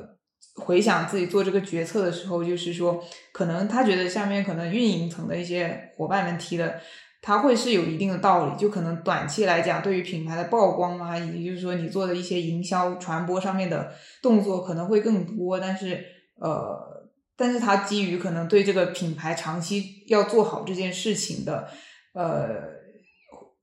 [0.55, 6.79] 回想自己做这个决策的时候，就是说可能他觉得下面可能运营层的一些伙伴们提的。
[7.23, 16.03] 它会是有一定的道理，就可能短期来讲，对于品牌的曝光啊，以及就是说你做的一些营销传播上面的动作可能会更多，但是
[16.39, 17.00] 呃，
[17.41, 21.67] 但是他基于可能对这个品牌长期要做好这件事情的
[22.13, 22.47] 呃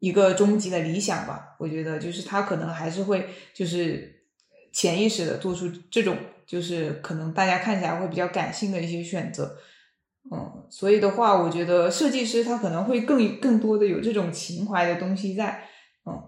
[0.01, 4.25] 一个终极的理想吧，我觉得就是他可能还是会就是
[4.73, 9.57] 潜意识的做出这种就是可能大家看起来会比较感性的一些选择。
[10.31, 15.63] 嗯，所以的话，我觉得设计师他可能会更更多的有这种情怀的东西在。
[16.05, 16.23] 嗯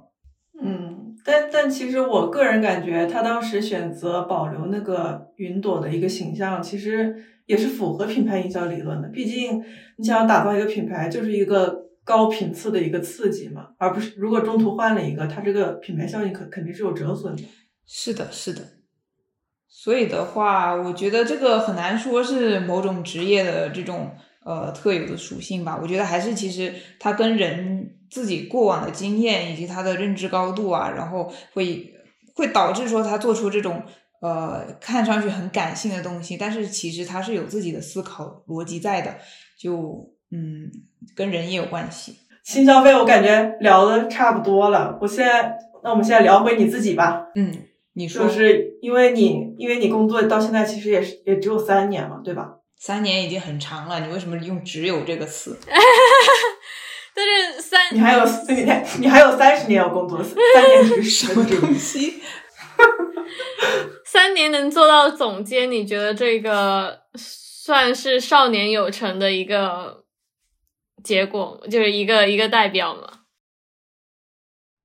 [0.62, 9.08] 嗯，但但其实我个人感觉，他当时选择保留那个云朵的一个形象，其实也是符合品牌营销理论的。
[9.08, 9.60] 毕竟
[9.96, 17.42] 你想要打造一个品牌，就是一个高频次的一个刺激嘛，而不是如果中途换了一个，它这个品牌效应肯肯定是有折损的。
[17.84, 18.62] 是的，是的。
[19.68, 24.12] 所以的话，我觉得这个很难说是某种职业的这种
[24.44, 25.76] 呃特有的属性吧。
[25.82, 31.92] 我觉得还是其实它跟人自己过往的经验以及他的认知高度啊，然后会
[32.36, 33.82] 会导致说他做出这种
[34.20, 39.16] 呃看上去很感性的东西，但是其实它是有自己的思考逻辑在的，
[39.58, 40.70] 就嗯
[41.14, 42.16] 跟人也有关系。
[42.42, 47.52] 新消费我感觉聊的差不多了，我现在那我们现在聊回你自己吧，嗯，
[47.92, 52.56] 你说就是因为你因为你工作到现在其实也是也只有三年嘛，对吧？
[52.78, 55.56] 三年已经很长了，你为什么用“只有”这个词？
[57.14, 62.22] 但是三你还有四年你还有三十年要工作，三年 只是什么东西？
[64.04, 70.04] 三年能做到总监，你觉得这个算是少年有成的一个
[71.02, 73.20] 结果，就是一个一个代表吗？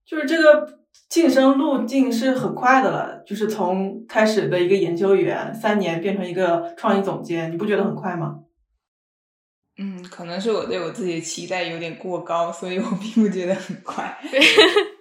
[0.06, 8.42] 就是这个晋升路径是很快的了，就是从开始的一个研究员，三年变成一个创意总监，你不觉得很快吗？
[9.78, 14.18] 嗯，可能是我对我自己的期待有点过高，所以我并不觉得很快。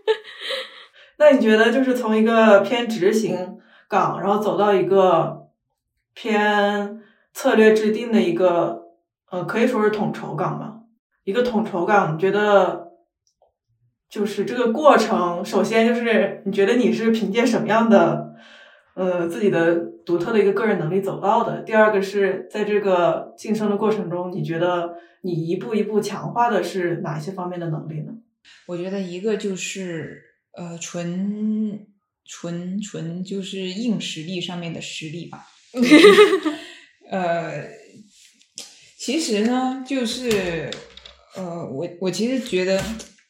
[1.18, 3.58] 那你觉得就是从一个偏执行
[3.88, 5.48] 岗，然后走到一个
[6.14, 7.00] 偏
[7.32, 8.88] 策略制定的一个，
[9.30, 10.80] 呃，可以说是统筹岗吧？
[11.24, 12.92] 一个统筹岗，你觉得
[14.08, 18.34] 就是这个过程，首先就是你觉得你是凭借什么样的，
[18.94, 21.62] 呃，自己的独特的一个个人能力走到的？
[21.62, 28.12] 第二个是在这个晋升的过程中，你觉得你一步一步强化的是哪一些方面的能力呢？
[28.66, 30.22] 我觉得一个就是
[30.56, 31.86] 呃，纯
[32.24, 35.48] 纯纯就是硬实力上面的实力吧。
[37.10, 37.68] 呃，
[38.98, 40.70] 其实呢，就是
[41.36, 42.82] 呃，我我其实觉得，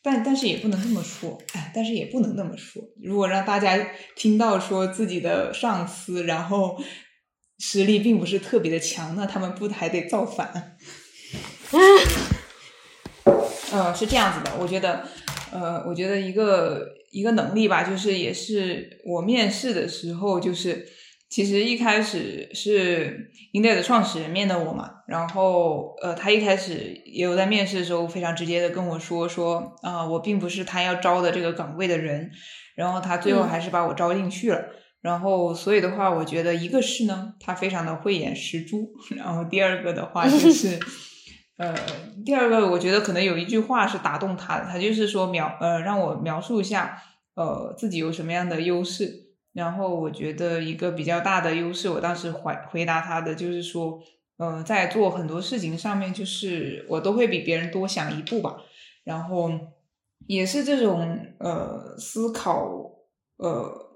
[0.03, 2.83] 但但是也不能这么说，哎，但是也不能那么说。
[3.03, 6.81] 如果让大家听到说自己的上司，然后
[7.59, 10.77] 实力并不是特别的强，那他们不还得造反？
[13.73, 15.09] 呃，是这样子的，我觉得，
[15.51, 20.85] 呃，我觉得一个一个能力吧，就是也是我面试的时候，就是
[21.31, 32.31] 其实一开始是 Indeed 的创始人面的我嘛，然后呃，他一开始也有在面试的时候非常直接的跟我说说啊、我并不是他要招的这个岗位的人，
[32.74, 34.61] 然后他最后还是把我招进去了。
[35.01, 40.81] 然后，所以的话，我觉得一个是呢，他非常的慧眼识珠，然后第二个的话就 是，
[41.56, 41.74] 呃，
[42.24, 47.01] 第二个我觉得可能有一句话是打动他的，他就是说描呃让我描述一下
[47.35, 54.01] 呃自己有什么样的优势，然后我觉得一个比较大的优势，我当时回回答他的就是说，
[54.39, 58.56] 呃，在做很多事情上面，就是我都会比别人多想一步吧，
[59.05, 59.51] 然后
[60.26, 62.68] 也是这种呃思考
[63.36, 63.94] 呃。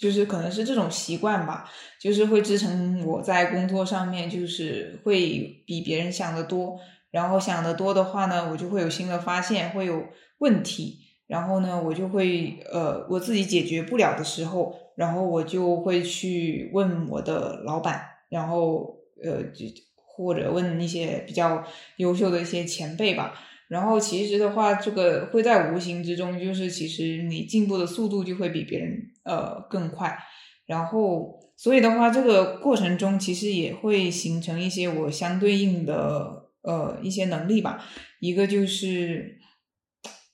[0.00, 1.70] 就是可能是这种习惯吧，
[2.00, 6.80] 就是会支撑我在工作上面，就是会比别人想的多。
[7.10, 10.02] 然后想的多的话呢，我就会有新的发现，会有
[10.38, 10.98] 问题。
[11.26, 21.62] 然后呢，我就会呃，我自己解决不了的时候，然后我就会去问我的老板，然后呃，就或者问一些比较
[21.98, 23.34] 优秀的一些前辈吧。
[23.70, 30.18] 然后其实的话，这个会在无形之中，就是其实你进步的速度就会比别人呃更快。
[30.66, 37.86] 然后所以的话，这个过程中其实也会形成一些我相对应的呃一些能力吧。
[38.18, 39.38] 一个就是，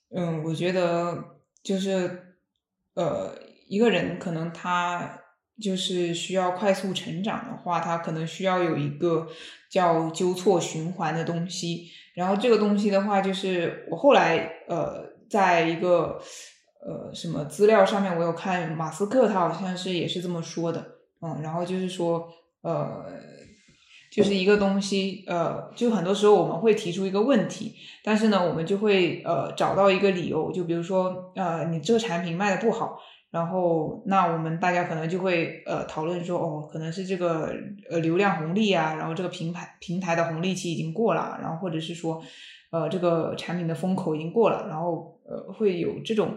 [0.09, 1.23] 嗯，我觉得
[1.61, 2.39] 就是
[2.95, 3.37] 呃
[3.67, 5.21] 一个人可能他
[5.61, 9.27] 就是需要快速成长的话，他可能需要有一个
[9.69, 11.91] 叫纠错循环的东西。
[12.17, 14.37] 然后这个东西的话，就是我后来
[14.67, 16.19] 呃，在一个
[16.83, 20.83] 呃什么资料上面，我有看马斯克，他好像是也是这么说的，
[21.21, 22.27] 嗯，然后就是说
[22.63, 23.05] 呃，
[24.11, 32.99] 就是一个东西，呃，就很多时候我们会提出一个问题，但是呢，我们就会呃找到一个理由，就比如说呃，你这个产品卖的不好。
[33.37, 37.53] 然后，那我们大家可能就会呃讨论说，哦，可能是这个
[37.87, 42.19] 呃流量红利啊，然后这个平台平台的红利期已经过了，然后或者是说，
[42.71, 46.35] 呃，这个产品的风口已经过了，然后呃会有这种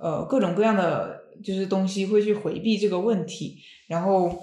[0.00, 4.34] 呃各种各样的就是东西会去回避这个问题，然后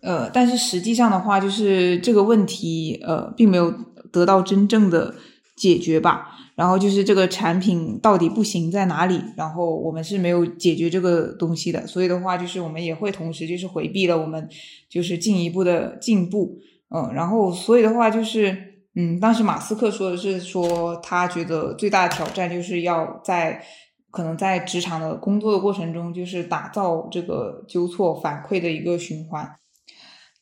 [0.00, 3.70] 呃，但是实际上的话，就是这个问题呃并没有
[4.10, 5.14] 得到真正的
[5.54, 6.28] 解决吧。
[6.60, 9.18] 然后就是这个产品到底不行在哪里？
[9.34, 14.46] 然后我们是没有解决这个东西的，所以的话，就是我们也会同时就是回避了我们
[14.86, 16.58] 就是进一步的进步，
[16.94, 18.54] 嗯，然后所以的话就是，
[18.94, 23.64] 嗯，当时马斯克说的是说他觉得最大的挑战就是要在
[24.10, 29.50] 可能在职场的工作的过程中，就是打造这个纠错反馈的一个循环，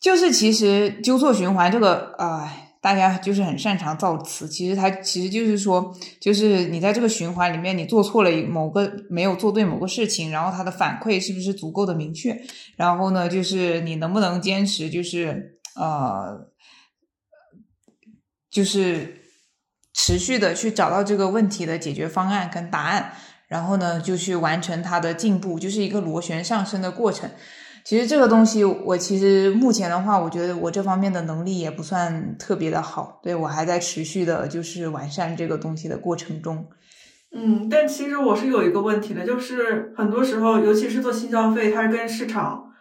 [0.01, 2.65] 就是其实纠错循环这个，哎。
[2.89, 12.35] 大家就是很擅长造词，其实它其实就是说，就是你在这个循环里面，你做错了某个没有做对某个事情，然后它的反馈是不是足够的明确？
[12.77, 16.49] 然后呢，就是你能不能坚持，就是呃，
[18.51, 19.21] 就是
[19.93, 23.13] 持续的去找到这个问题的解决方案跟答案，
[23.49, 27.31] 然后呢，就去完成它的进步，就是一个螺旋上升的过程。
[27.89, 36.67] 其实这个东西，我其实目前的话，我觉得我这方面的能力也不算特别的好，对我还在持续的，就是完善这个东西的过程中。
[37.33, 42.75] 嗯，但其实我是有一个问题的，就是很多时候，尤其是做新消费，它是跟市场，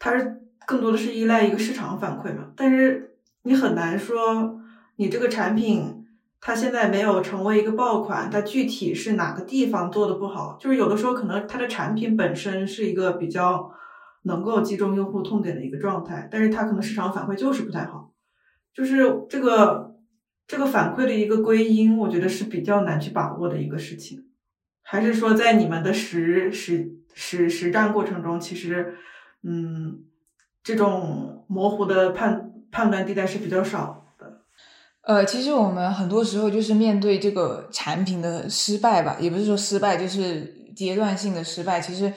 [0.00, 2.48] 它是更多的是依赖一个市场反馈嘛。
[2.56, 3.12] 但是
[3.44, 4.58] 你很难说，
[4.96, 6.04] 你这个产品
[6.40, 10.58] 它现在没有成为一个爆款，它具体是哪个地方做的不好？
[10.60, 13.70] 就是有的时候可能它的产品本身是一个比较。
[14.26, 18.12] 能够击中用户痛点的一个状态，但是它可能市场反馈就是不太好，
[18.74, 19.96] 就是这个
[20.48, 24.24] 这个反馈的一个归因，我觉得是比较难去把握的一个事情。
[24.82, 28.94] 还是说，在你们的实实实实战过程中，其实
[29.42, 30.04] 嗯，
[30.62, 34.42] 这种模糊的判判断地带是比较少的。
[35.02, 41.80] 呃，其实我们很多时候就是面对这个产品的失败吧，也不是说失败，就是阶段性的失败。
[41.80, 42.12] 其实，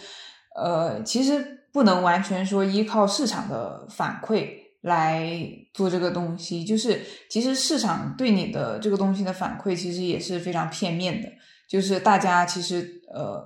[0.55, 1.58] 呃，其实。
[1.71, 4.49] 不能完全说依靠市场的反馈
[4.81, 5.29] 来
[5.73, 11.29] 做这个东西，就是其实市场对你的这个东西的反馈其实也是非常片面的，
[11.69, 13.43] 就是大家其实呃，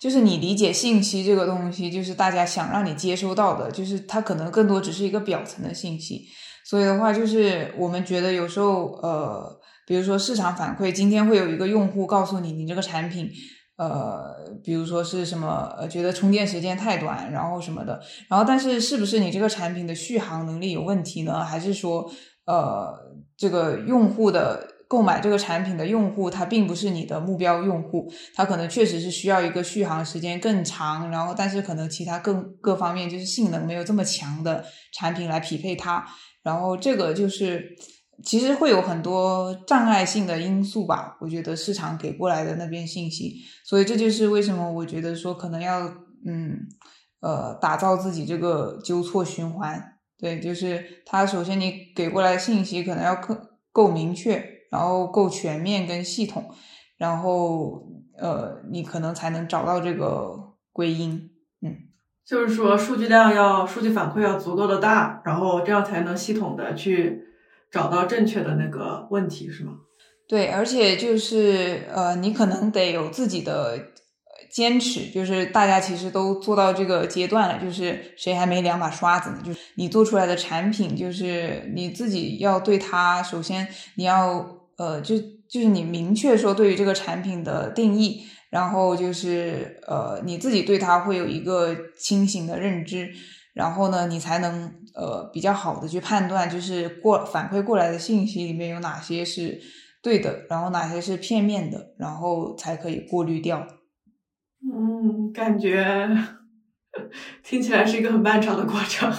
[0.00, 6.26] 就是你理解信息这个东西，就是大家想让你接收到的，就是它可能更多只是一个表层的信息，
[6.64, 9.60] 所以的话，就是我们觉得有时候呃。
[9.84, 13.28] 比如说市场反馈，今天会有一个用户告诉你，你这个产品，
[13.82, 21.44] 呃，比如说是什么，呃，觉得充电时间太短，然后什么的，然后但是是不是你这个产品的续航能力有问题呢？
[21.44, 22.08] 还是说，
[22.44, 22.94] 呃，
[23.36, 36.06] 这个用户的购买这个产品的用户，他并不是你的目标用户，他可能确实是需要一个续航时间更长，然后但是可能其他更各方面就是性能没有这么强的产品来匹配它，
[36.44, 37.74] 然后这个就是。
[38.22, 45.86] 其实会有很多障碍性的因素吧，我觉得市场给过来的那边信息，所以这就是为什么我觉得说可能要
[46.24, 46.56] 嗯
[47.20, 53.36] 呃打造自己这个纠错循环，对，就是它首先你给过来信息可能要够
[53.72, 56.48] 够明确，然后够全面跟系统，
[56.96, 57.86] 然后
[58.16, 61.30] 呃你可能才能找到这个归因，
[61.60, 61.76] 嗯，
[62.24, 67.31] 就是说数据量要数据反馈要足够的大，然后这样才能系统的去。
[67.72, 69.72] 找到正确的那个问题是吗？
[70.28, 73.78] 对，而且就是呃，你可能得有自己的
[74.50, 79.38] 坚持，就是大家其实都做到这个阶段了，就是谁还没两把刷子呢？
[79.44, 83.66] 就是你做出来的产品，就是你自己要对它，首先
[83.96, 84.46] 你要
[84.76, 85.18] 呃，就
[85.48, 93.10] 就是你明确说对于这个产品的定义，然后就是呃，你自己对它会有一个清醒的认知。
[93.52, 99.60] 然后呢，你才能呃比较好的去判断，就是过反馈过来的信息里面有哪些是
[100.02, 103.66] 对的，然后哪些是片面的，然后才可以过滤掉。
[104.62, 106.08] 嗯，感觉
[107.44, 109.12] 听起来是一个很漫长的过程。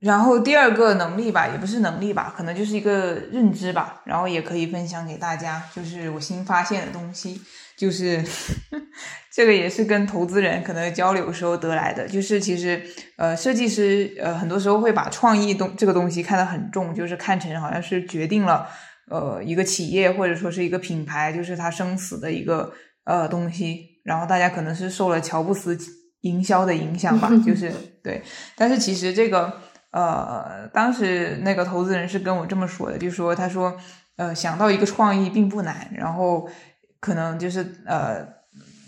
[0.00, 7.40] 然后第二个能力吧，也不是能力吧，可能就是一个认知吧，然后也可以分享给大家，就是我新发现的东西。
[7.76, 8.22] 就是
[9.34, 12.06] 这个也是跟投资人可能交流时候得来的。
[12.06, 12.80] 就是其实
[13.16, 18.68] 呃，设计师呃很多时候会把创意东这个东西看得很重，就是看成好像是决定了
[19.10, 22.72] 呃一个企业或者说是一个品牌，就是它生死的一个
[23.04, 24.00] 呃东西。
[24.04, 25.76] 然后大家可能是受了乔布斯
[26.20, 27.72] 营销的影响吧，就 是
[28.04, 28.22] 对。
[28.56, 29.52] 但是其实这个
[29.90, 33.76] 呃，当时那个投资人是跟我这么说的，就说他说
[34.16, 36.48] 呃想到一个创意并不难，然后。
[37.00, 38.26] 可能就是呃，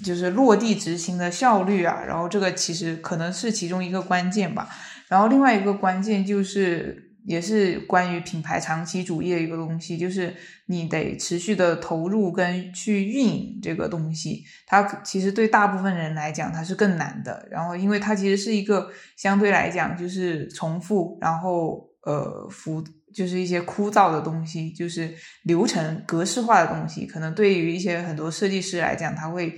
[0.02, 4.68] 就是落地执行的效率啊，然后这个其实可能是其中一个关键吧。
[5.08, 10.34] 然后另外一个关键就是，也是关于品牌长期主义的一个东西，就是
[10.66, 14.44] 你得持续的投入跟去运营这个东西。
[14.66, 17.48] 它其实对大部分人来讲，它是更难的。
[17.50, 22.84] 然后因为它其实是一个相对来讲就是重复，然后呃复。
[23.14, 25.10] 就是一些枯燥的东西，就是
[25.44, 29.54] 流程格式化的东西，可能对于一些很多设计师来讲，他会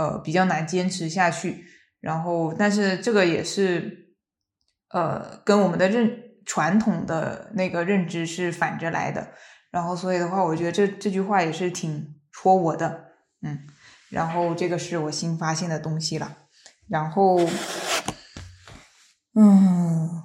[0.00, 1.66] 呃比较难坚持下去。
[2.00, 4.14] 然后，但是这个也是
[4.88, 6.10] 呃跟我们的认
[6.46, 9.28] 传统的那个认知是反着来的。
[9.70, 13.12] 然后，所以的话，我觉得这这句话也是挺戳我的，
[13.42, 13.66] 嗯。
[14.08, 16.38] 然后，这个是我新发现的东西了。
[16.88, 17.38] 然后，
[19.34, 20.24] 嗯。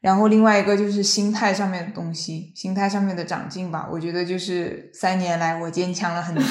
[0.00, 3.88] 然后另外一个就是心态上面的东西，心态上面的长进吧。
[3.90, 6.42] 我觉得就是三年来我坚强了很多，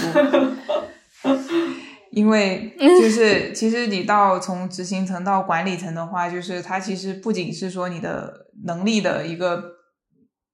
[2.11, 9.63] 因为就是 其实你到从执行层到管理层的话，就是它其实不仅是说你的能力的一个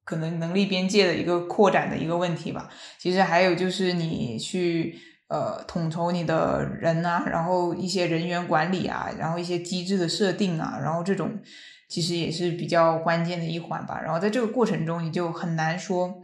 [0.05, 4.95] 可能能力边界的一个扩展的一个问题吧，其实还有就是你去
[5.27, 11.39] 呃统筹你的人啊，然后一些人员管理啊，然后一些机制的设定啊，然后这种。
[11.91, 13.99] 其实也是比较关键的一环吧。
[13.99, 16.21] 然后在这个过程中，你就很难说，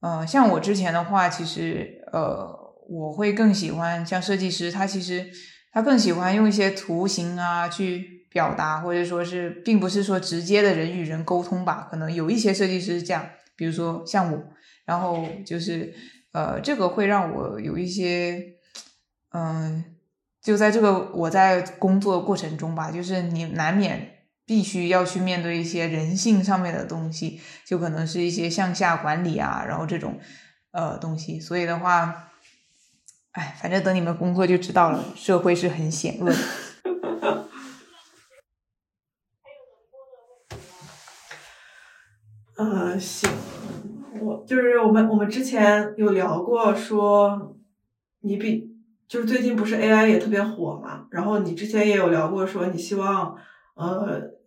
[0.00, 2.54] 呃，像我之前的话，其实呃，
[2.90, 5.30] 我会更喜欢像设计师，他其实
[5.72, 11.86] 他更喜欢用一些图形啊去表达，或者说是并不是说直接的人与人沟通吧。
[11.90, 14.42] 可能有一些设计师这样，比如说像我，
[14.84, 15.94] 然后就是
[16.32, 18.42] 呃，这个会让我有一些，
[19.32, 19.84] 嗯，
[20.42, 24.16] 就在这个我在工作过程中吧，就是你难免。
[24.46, 30.18] 必须要去面对一些人性上面的东西，就可能是一些向下管理啊，然后这种
[30.72, 31.38] 呃东西。
[31.38, 32.32] 所以的话，
[33.32, 36.36] 哎，反正等你们工作就知道了，社会是很险恶的。
[42.56, 43.30] 呃，行，
[44.20, 47.56] 我就是我们我们之前有聊过，说
[48.20, 48.70] 你比
[49.08, 53.36] 就是最近不是 AI 也特别火嘛，然后你之前也有聊过，说你希望
[53.74, 54.38] 呃。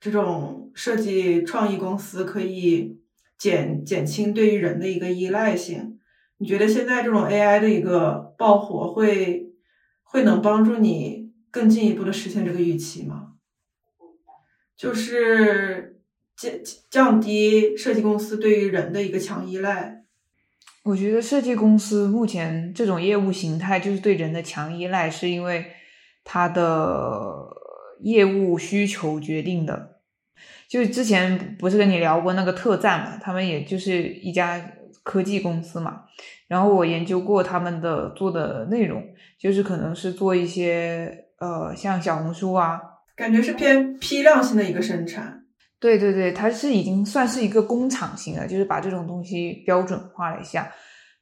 [0.00, 3.00] 这种设计创意公司可以
[3.38, 5.93] 减减轻对于人的一个依赖性。
[6.38, 9.52] 你觉得现在这种 AI 的一个爆火会
[10.02, 13.34] 会能帮助你更进一步的实现这个预期吗？
[14.76, 16.00] 就是
[16.36, 16.52] 降
[16.90, 20.04] 降低设计公司对于人的一个强依赖。
[20.82, 25.66] 我觉得设计公司目前这种业务形态就是对人的强依赖，是因为
[26.24, 27.46] 它的
[28.00, 30.00] 业务需求决定的。
[30.68, 34.72] 就之前不是跟你聊过那个特赞嘛，他们也就是一家
[35.04, 36.02] 科技公司嘛。
[36.48, 39.00] 然后我研究过他们的做的内容，
[39.38, 42.80] 就是可能是做一些呃像小红书啊，
[43.14, 45.44] 感觉是偏批量性的一个生产。
[45.78, 50.70] 对对对，它是已经算是一个工厂型的，就是把这种东西标准化了一下。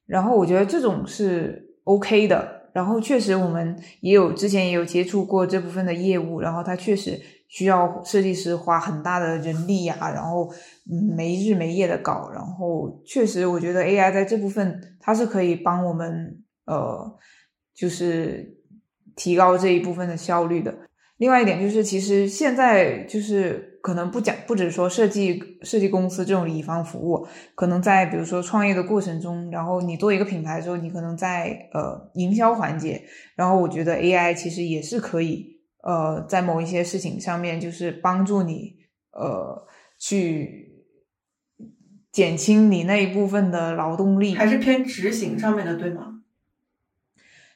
[0.06, 2.60] 然后我觉得这种是 OK 的。
[2.72, 7.20] 然后确实我们也有之前也有接触过这部分的业务，然后它确实
[7.52, 10.50] 需要设计师花很大的人力呀，然后
[10.90, 12.30] 嗯没日没夜的搞。
[12.32, 17.18] 然后确实我觉得 AI 在这部分它是可以帮我们呃，
[17.74, 18.56] 就是
[19.14, 20.74] 提高这一部分的效率的。
[21.18, 33.02] 另外一点就是，其实现在就是可能不讲，不只说设计设计公司这种乙方服务，可能在比如说创业的过程中，然后你做一个品牌的时候，你可能在呃营销环节，
[33.36, 38.76] 然后我觉得 AI 其实也是可以呃在某一些事情上面，就是帮助你
[39.12, 39.66] 呃
[39.98, 40.84] 去
[42.10, 46.11] 减轻你那一部分的劳动力，还是偏执行上面的，对吗？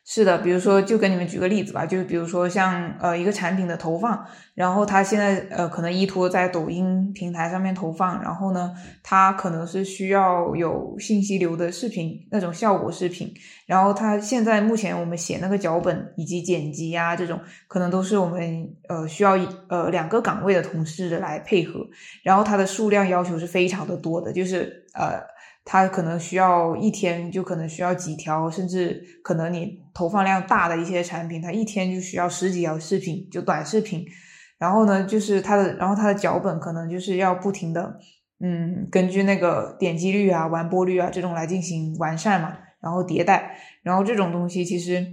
[0.09, 4.25] 是的，比如说，就跟你们举个例子吧，就是比如说像呃一个产品的投放，
[4.55, 8.73] 然后它现在呃可能依托在抖音平台上面投放，然后呢，
[9.03, 13.35] 它可能是需要有信息流的视频那种效果视频，
[13.67, 19.37] 然后它现在目前我们写那个脚本以及剪辑啊这种，可能都是我们呃需要
[19.69, 21.85] 呃两个岗位的同事来配合，
[22.23, 25.21] 然后它的数量要求是非常的多的，就是呃。
[25.67, 34.07] 它可能需要一天就可能需要几条，甚至可能你投放量大的一些产品，它一天就需要十几条视频，就短视频。
[34.59, 37.99] 然后呢，就是它的，然后它的脚本可能就是要不停的，
[38.41, 43.59] 嗯，根据那个点击率啊、完播率啊这种来进行完善嘛，然后迭代。
[43.83, 45.05] 然后这种东西其实。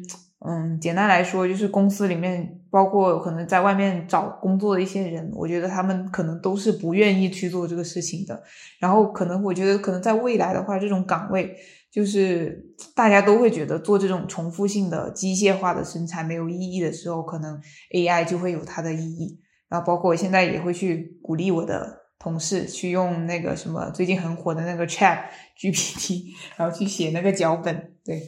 [0.45, 8.43] 嗯，简单来说，就是公司里面包括可能在外面找工作的一些人，我觉得他们可能都是不愿意去做这个事情的。
[8.77, 11.55] 然后可能我觉得，可能在未来的话，这种岗位
[11.89, 12.61] 就是
[12.93, 17.57] 大家都会觉得做这种重复性的机械化的生产没有意义的时候，可能
[17.93, 19.39] AI 就会有它的意义。
[19.69, 25.19] 然后包括我现在也会去鼓励我的同事去用那个什么最近很火的那个 Chat
[25.57, 28.21] GPT，然后去写那个脚本，对。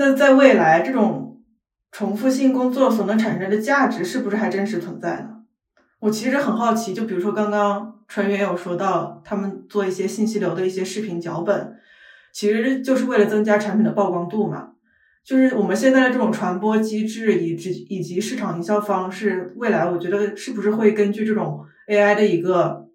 [0.00, 1.42] 那在未来，这种
[1.92, 5.42] 重复性工作所能产生的价值，是不是还真实存在呢？
[5.98, 11.76] 我其实很好奇，就比如说刚刚船员有说到，他们做一些信息流的一些视频脚本，
[12.32, 14.70] 其实就是为了增加产品的曝光度嘛。
[15.22, 22.88] 就是我们现在的这种传播机制，以及以及市场营销方式，未来我觉得是不是会根据这种 AI 的一个，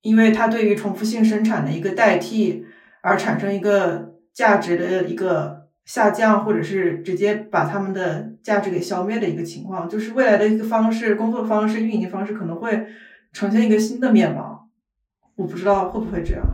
[0.00, 2.64] 因为它对于重复性生产的一个代替，
[3.02, 5.57] 而产生一个价值的一个。
[5.88, 12.86] 下降，或者是直接把他们的价值给消灭的一个情况，就是未来的一个方式、工作方式、运营方式可能会
[13.32, 14.68] 呈现一个新的面貌。
[15.36, 16.44] 我不知道会不会这样。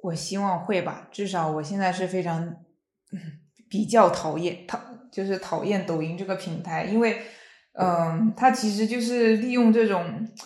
[0.00, 2.54] 我希望会吧，至少我现在是非常
[3.68, 4.78] 比较讨厌讨，
[5.10, 7.20] 就是讨厌抖音这个平台，因为。
[7.74, 10.04] 嗯，它其实就是利用这种，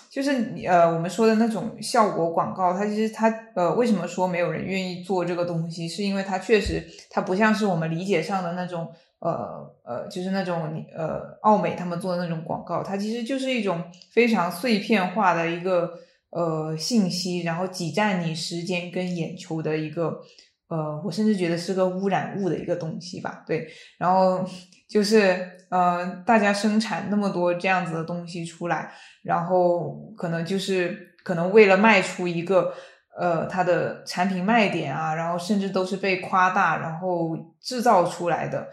[0.09, 0.31] 就是
[0.65, 2.73] 呃我们说的那种效果广告。
[2.73, 5.89] 它其实它呃为什么说没有人愿意做这个东西？
[5.89, 8.89] 是因为它确实它不像是我们理解上的那种
[9.19, 12.81] 呃呃，就是那种呃奥美他们做的那种广告。
[12.85, 13.83] 它其实就是一种
[14.13, 15.99] 非常碎片化的一个
[16.31, 20.21] 呃信息，然后挤占你时间跟眼球的一个
[20.69, 23.43] 呃，我甚至觉得是个污染物的一个东西吧。
[23.49, 23.67] 对，
[23.99, 24.49] 然后。
[24.89, 28.93] 就是呃，大家生产那么多这样子的东西出来，
[29.25, 32.73] 然后可能就是可能为了卖出一个
[33.19, 38.69] 呃它的产品卖点啊，然后甚至都是被夸大，然后制造出来的。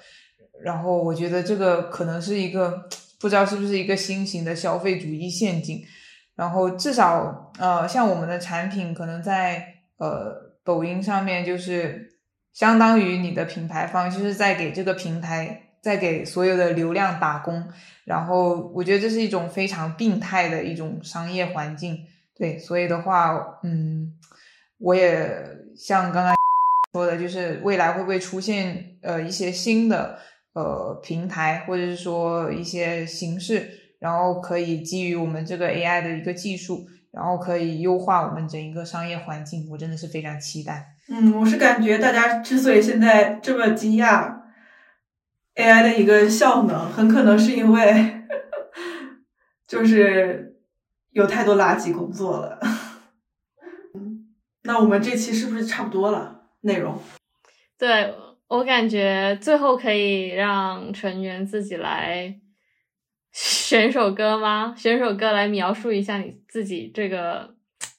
[0.63, 2.87] 然后我觉得这个可能是一个
[3.19, 5.81] 不知道是不是一个新型的消费主义陷阱。
[6.35, 9.65] 然后至少呃，像我们的产品可能在
[9.97, 10.31] 呃
[10.63, 12.19] 抖音上面就是
[12.53, 15.62] 相当于你的品牌方就是在给这个平台。
[15.83, 17.61] 在给所有的流量打工，
[18.05, 21.97] 然后我觉得这是一种非常病态的一种商业环境。
[22.37, 24.13] 对，所以的话，嗯，
[24.79, 25.29] 我也
[25.75, 26.33] 像刚刚
[26.93, 30.17] 说的，就是未来会不会出现呃一些新的
[30.53, 33.69] 呃平台，或者是说一些形式，
[33.99, 39.67] 然后可以基于我们这个 AI 的一个技术，然后可以优化我们整一个商业环境。
[39.69, 40.95] 我真的是非常期待。
[41.09, 44.42] 嗯，我是感觉大家之所以现在这么惊讶。
[45.55, 48.23] AI 的一个效能，很可能是因为
[49.67, 50.57] 就是
[51.11, 52.59] 有太多垃圾工作了。
[54.63, 56.49] 那我们这期是不是差不多了？
[56.61, 56.97] 内容？
[57.77, 58.15] 对
[58.47, 62.39] 我感觉最后可以让成员自己来
[63.31, 64.73] 选首歌吗？
[64.77, 67.55] 选首歌来描述一下你自己这个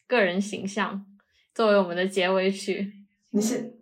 [0.06, 1.04] 个人形象，
[1.54, 2.92] 作为我们的结尾曲。
[3.30, 3.72] 你现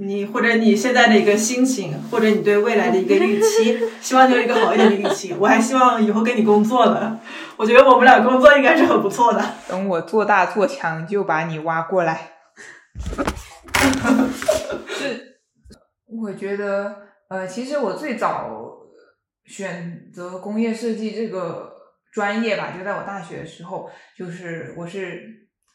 [0.00, 5.34] 你或者你现在的一个心情，或者你对未来的一个预期， 希望你有一个好一点的预期。
[5.38, 7.18] 我还希望以后跟你工作呢，
[7.56, 9.44] 我觉得我们俩工作应该是很不错的。
[9.68, 12.30] 等我做大做强，就把你挖过来。
[14.86, 15.40] 是，
[16.06, 16.94] 我觉得，
[17.28, 18.48] 呃，其实我最早
[19.46, 21.72] 选择工业设计这个
[22.12, 25.22] 专业吧，就在我大学的时候，就是我是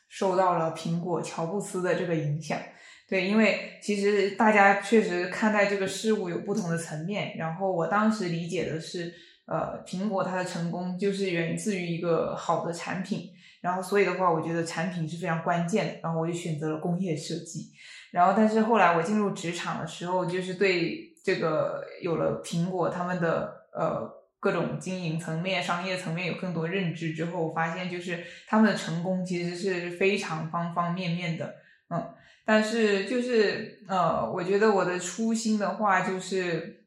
[0.07, 2.57] 受到了苹果乔布斯的这个影响。
[3.05, 9.13] 对，因为其实大家确实看待这个事物有不同的层面，然后我当时理解的是，
[9.45, 13.29] 呃，苹果它的成功就是源自于一个好的产品，
[13.61, 17.71] 然后所以的话，我觉得产品是非常关键的，然后我就选择了工业设计，
[18.11, 24.09] 然后但是后来我进入职场的时候，就是对这个有了苹果他们的呃
[24.39, 31.53] 各种经营层面、商业层面有更多认知之后，发现就是他们的成功其实是非常方方面面的，
[31.89, 32.01] 嗯。
[32.45, 36.85] 但是就是呃，我觉得我的初心的话，就是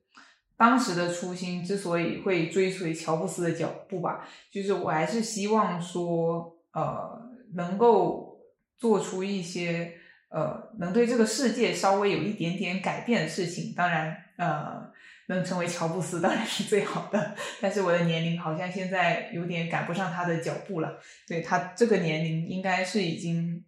[0.56, 8.38] 当时的初心之所以会追随乔布斯的脚步吧，就是我还是希望说呃，能够
[8.76, 9.94] 做出一些
[10.28, 13.72] 呃，能对这个世界稍微有一点点改变的事情。
[13.74, 14.92] 当然呃，
[15.28, 20.98] 能成为乔布斯当然是最好的，但是我的年龄好像现在有点赶不上他的脚步了。
[21.26, 23.64] 对他这个年龄应该是已经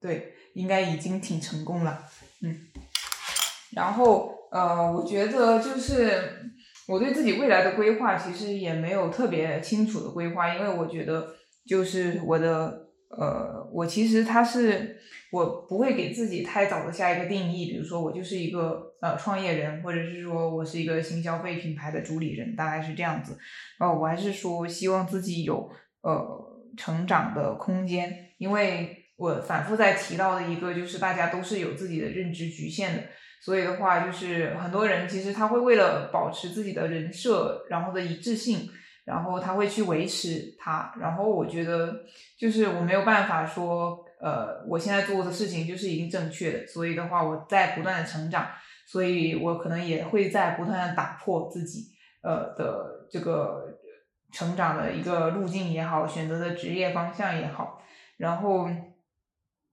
[0.00, 0.34] 对。
[0.54, 2.04] 应该已经挺成功了，
[2.42, 2.54] 嗯，
[3.74, 6.52] 然后呃，我觉得就是
[6.86, 11.34] 我对自己未来的规划其实也没有特别清楚的规划，因为我觉得
[11.66, 14.98] 就是我的呃，我其实他是
[15.32, 23.38] 我不会给自己太早的下一个定义，比如说我就是一个呃创业人，或者是说我是一个新消费品牌的主理人，大概是这样子，
[23.78, 25.70] 呃，我还是说希望自己有
[26.02, 28.98] 呃成长的空间，因为。
[29.22, 33.02] 我反复在提到的一个，就是大家都是有自己的认知局限的，
[33.40, 38.68] 所以的话，就是很多人其实他会为了保持自己的人设，然后的一致性，
[39.04, 40.92] 然后他会去维持它。
[40.98, 41.94] 然后我觉得，
[42.36, 46.66] 就是我没有办法说，呃，我现在做的事情就是一定正确的。
[46.66, 48.48] 所以的话，我在不断的成长，
[48.88, 51.92] 所以我可能也会在不断的打破自己，
[52.22, 53.78] 呃的这个
[54.32, 57.80] 成长的一个路径也好，选择的职业方向也好，
[58.16, 58.68] 然后。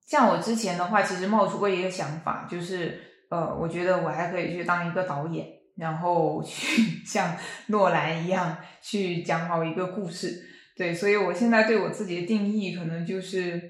[0.09, 2.99] 像我之前的话，其实冒出过一个想法，就是
[3.29, 5.45] 呃，我觉得我还可以去当一个导演，
[5.77, 7.37] 然后去 像
[7.67, 10.41] 诺兰一样去讲好一个故事。
[10.75, 13.61] 对，所以我现在对我自己的定义，可能就是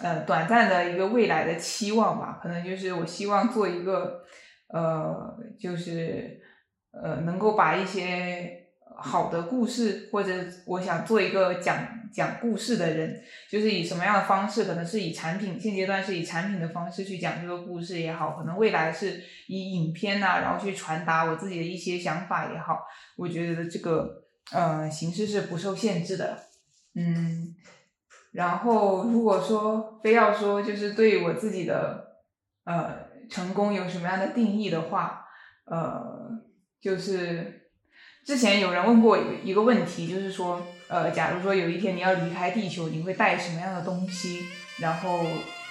[0.00, 4.22] 呃，短暂的一个未来的期望吧，可能就是我希望做一个
[4.68, 6.40] 呃，就是
[6.92, 8.58] 呃，能够把一些。
[9.02, 10.30] 好的故事，或者
[10.66, 11.74] 我想做一个讲
[12.12, 22.80] 讲故事的人，就是以什么样的方式，可能是以产品，现阶段是以产品的方式去讲这个故事也好，可能未来是以影片呐，然后去传达我自己的一些想法也好，
[23.16, 26.38] 我觉得这个呃形式是不受限制的，
[26.94, 27.54] 嗯，
[28.32, 32.16] 然后如果说非要说就是对我自己的
[32.64, 35.24] 呃成功有什么样的定义的话，
[35.64, 36.30] 呃，
[36.80, 37.58] 就是。
[38.22, 44.46] 之前有人问过一个问题，就是说，呃，假如说有一天你要离开地球，你会带什么样的东西？
[44.78, 45.20] 然后，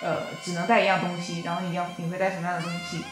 [0.02, 3.04] 呃，只能带一样东西，然后你要你会带什么样的东西？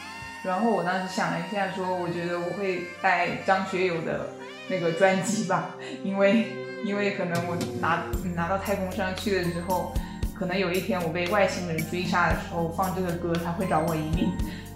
[0.42, 4.30] 然后我当时想了一下，说我觉得我会带张学友的
[4.68, 5.70] 那个专辑吧，
[6.02, 6.46] 因为
[6.84, 8.02] 因为可能我拿
[8.34, 9.92] 拿到太空上去的时候，
[10.34, 14.32] 可能有一天我被外星人追杀的时候放这个歌，他会饶我一命，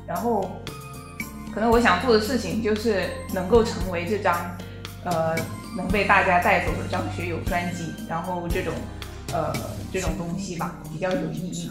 [0.06, 0.50] 然后。
[1.54, 4.56] 可能我想做的事情就是能够成为这张，
[5.04, 5.36] 呃，
[5.76, 8.74] 能被大家带走的张学友专辑，然后这种，
[9.32, 9.52] 呃，
[9.92, 11.70] 这种东西吧，比较有意义。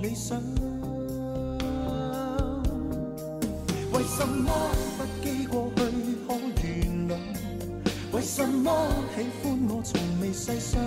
[0.00, 0.40] 理想，
[3.92, 4.52] 为什么
[4.96, 5.82] 不记过去
[6.26, 7.10] 可原谅？
[8.12, 8.70] 为什么
[9.16, 10.80] 喜欢我从未细想？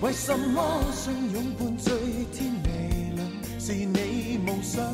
[0.00, 1.92] 为什么相拥伴醉
[2.32, 3.16] 天明？
[3.58, 4.84] 是你梦想。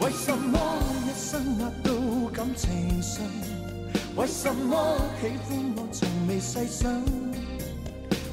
[0.00, 0.58] 为什么
[1.06, 1.92] 一生压到
[2.32, 3.22] 感情上？
[4.16, 7.29] 为什么喜欢我从未细想？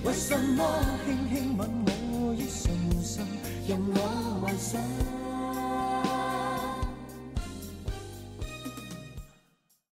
[0.08, 0.64] 为什么
[1.06, 3.28] 轻轻吻我已唇上，
[3.68, 4.82] 任我幻想？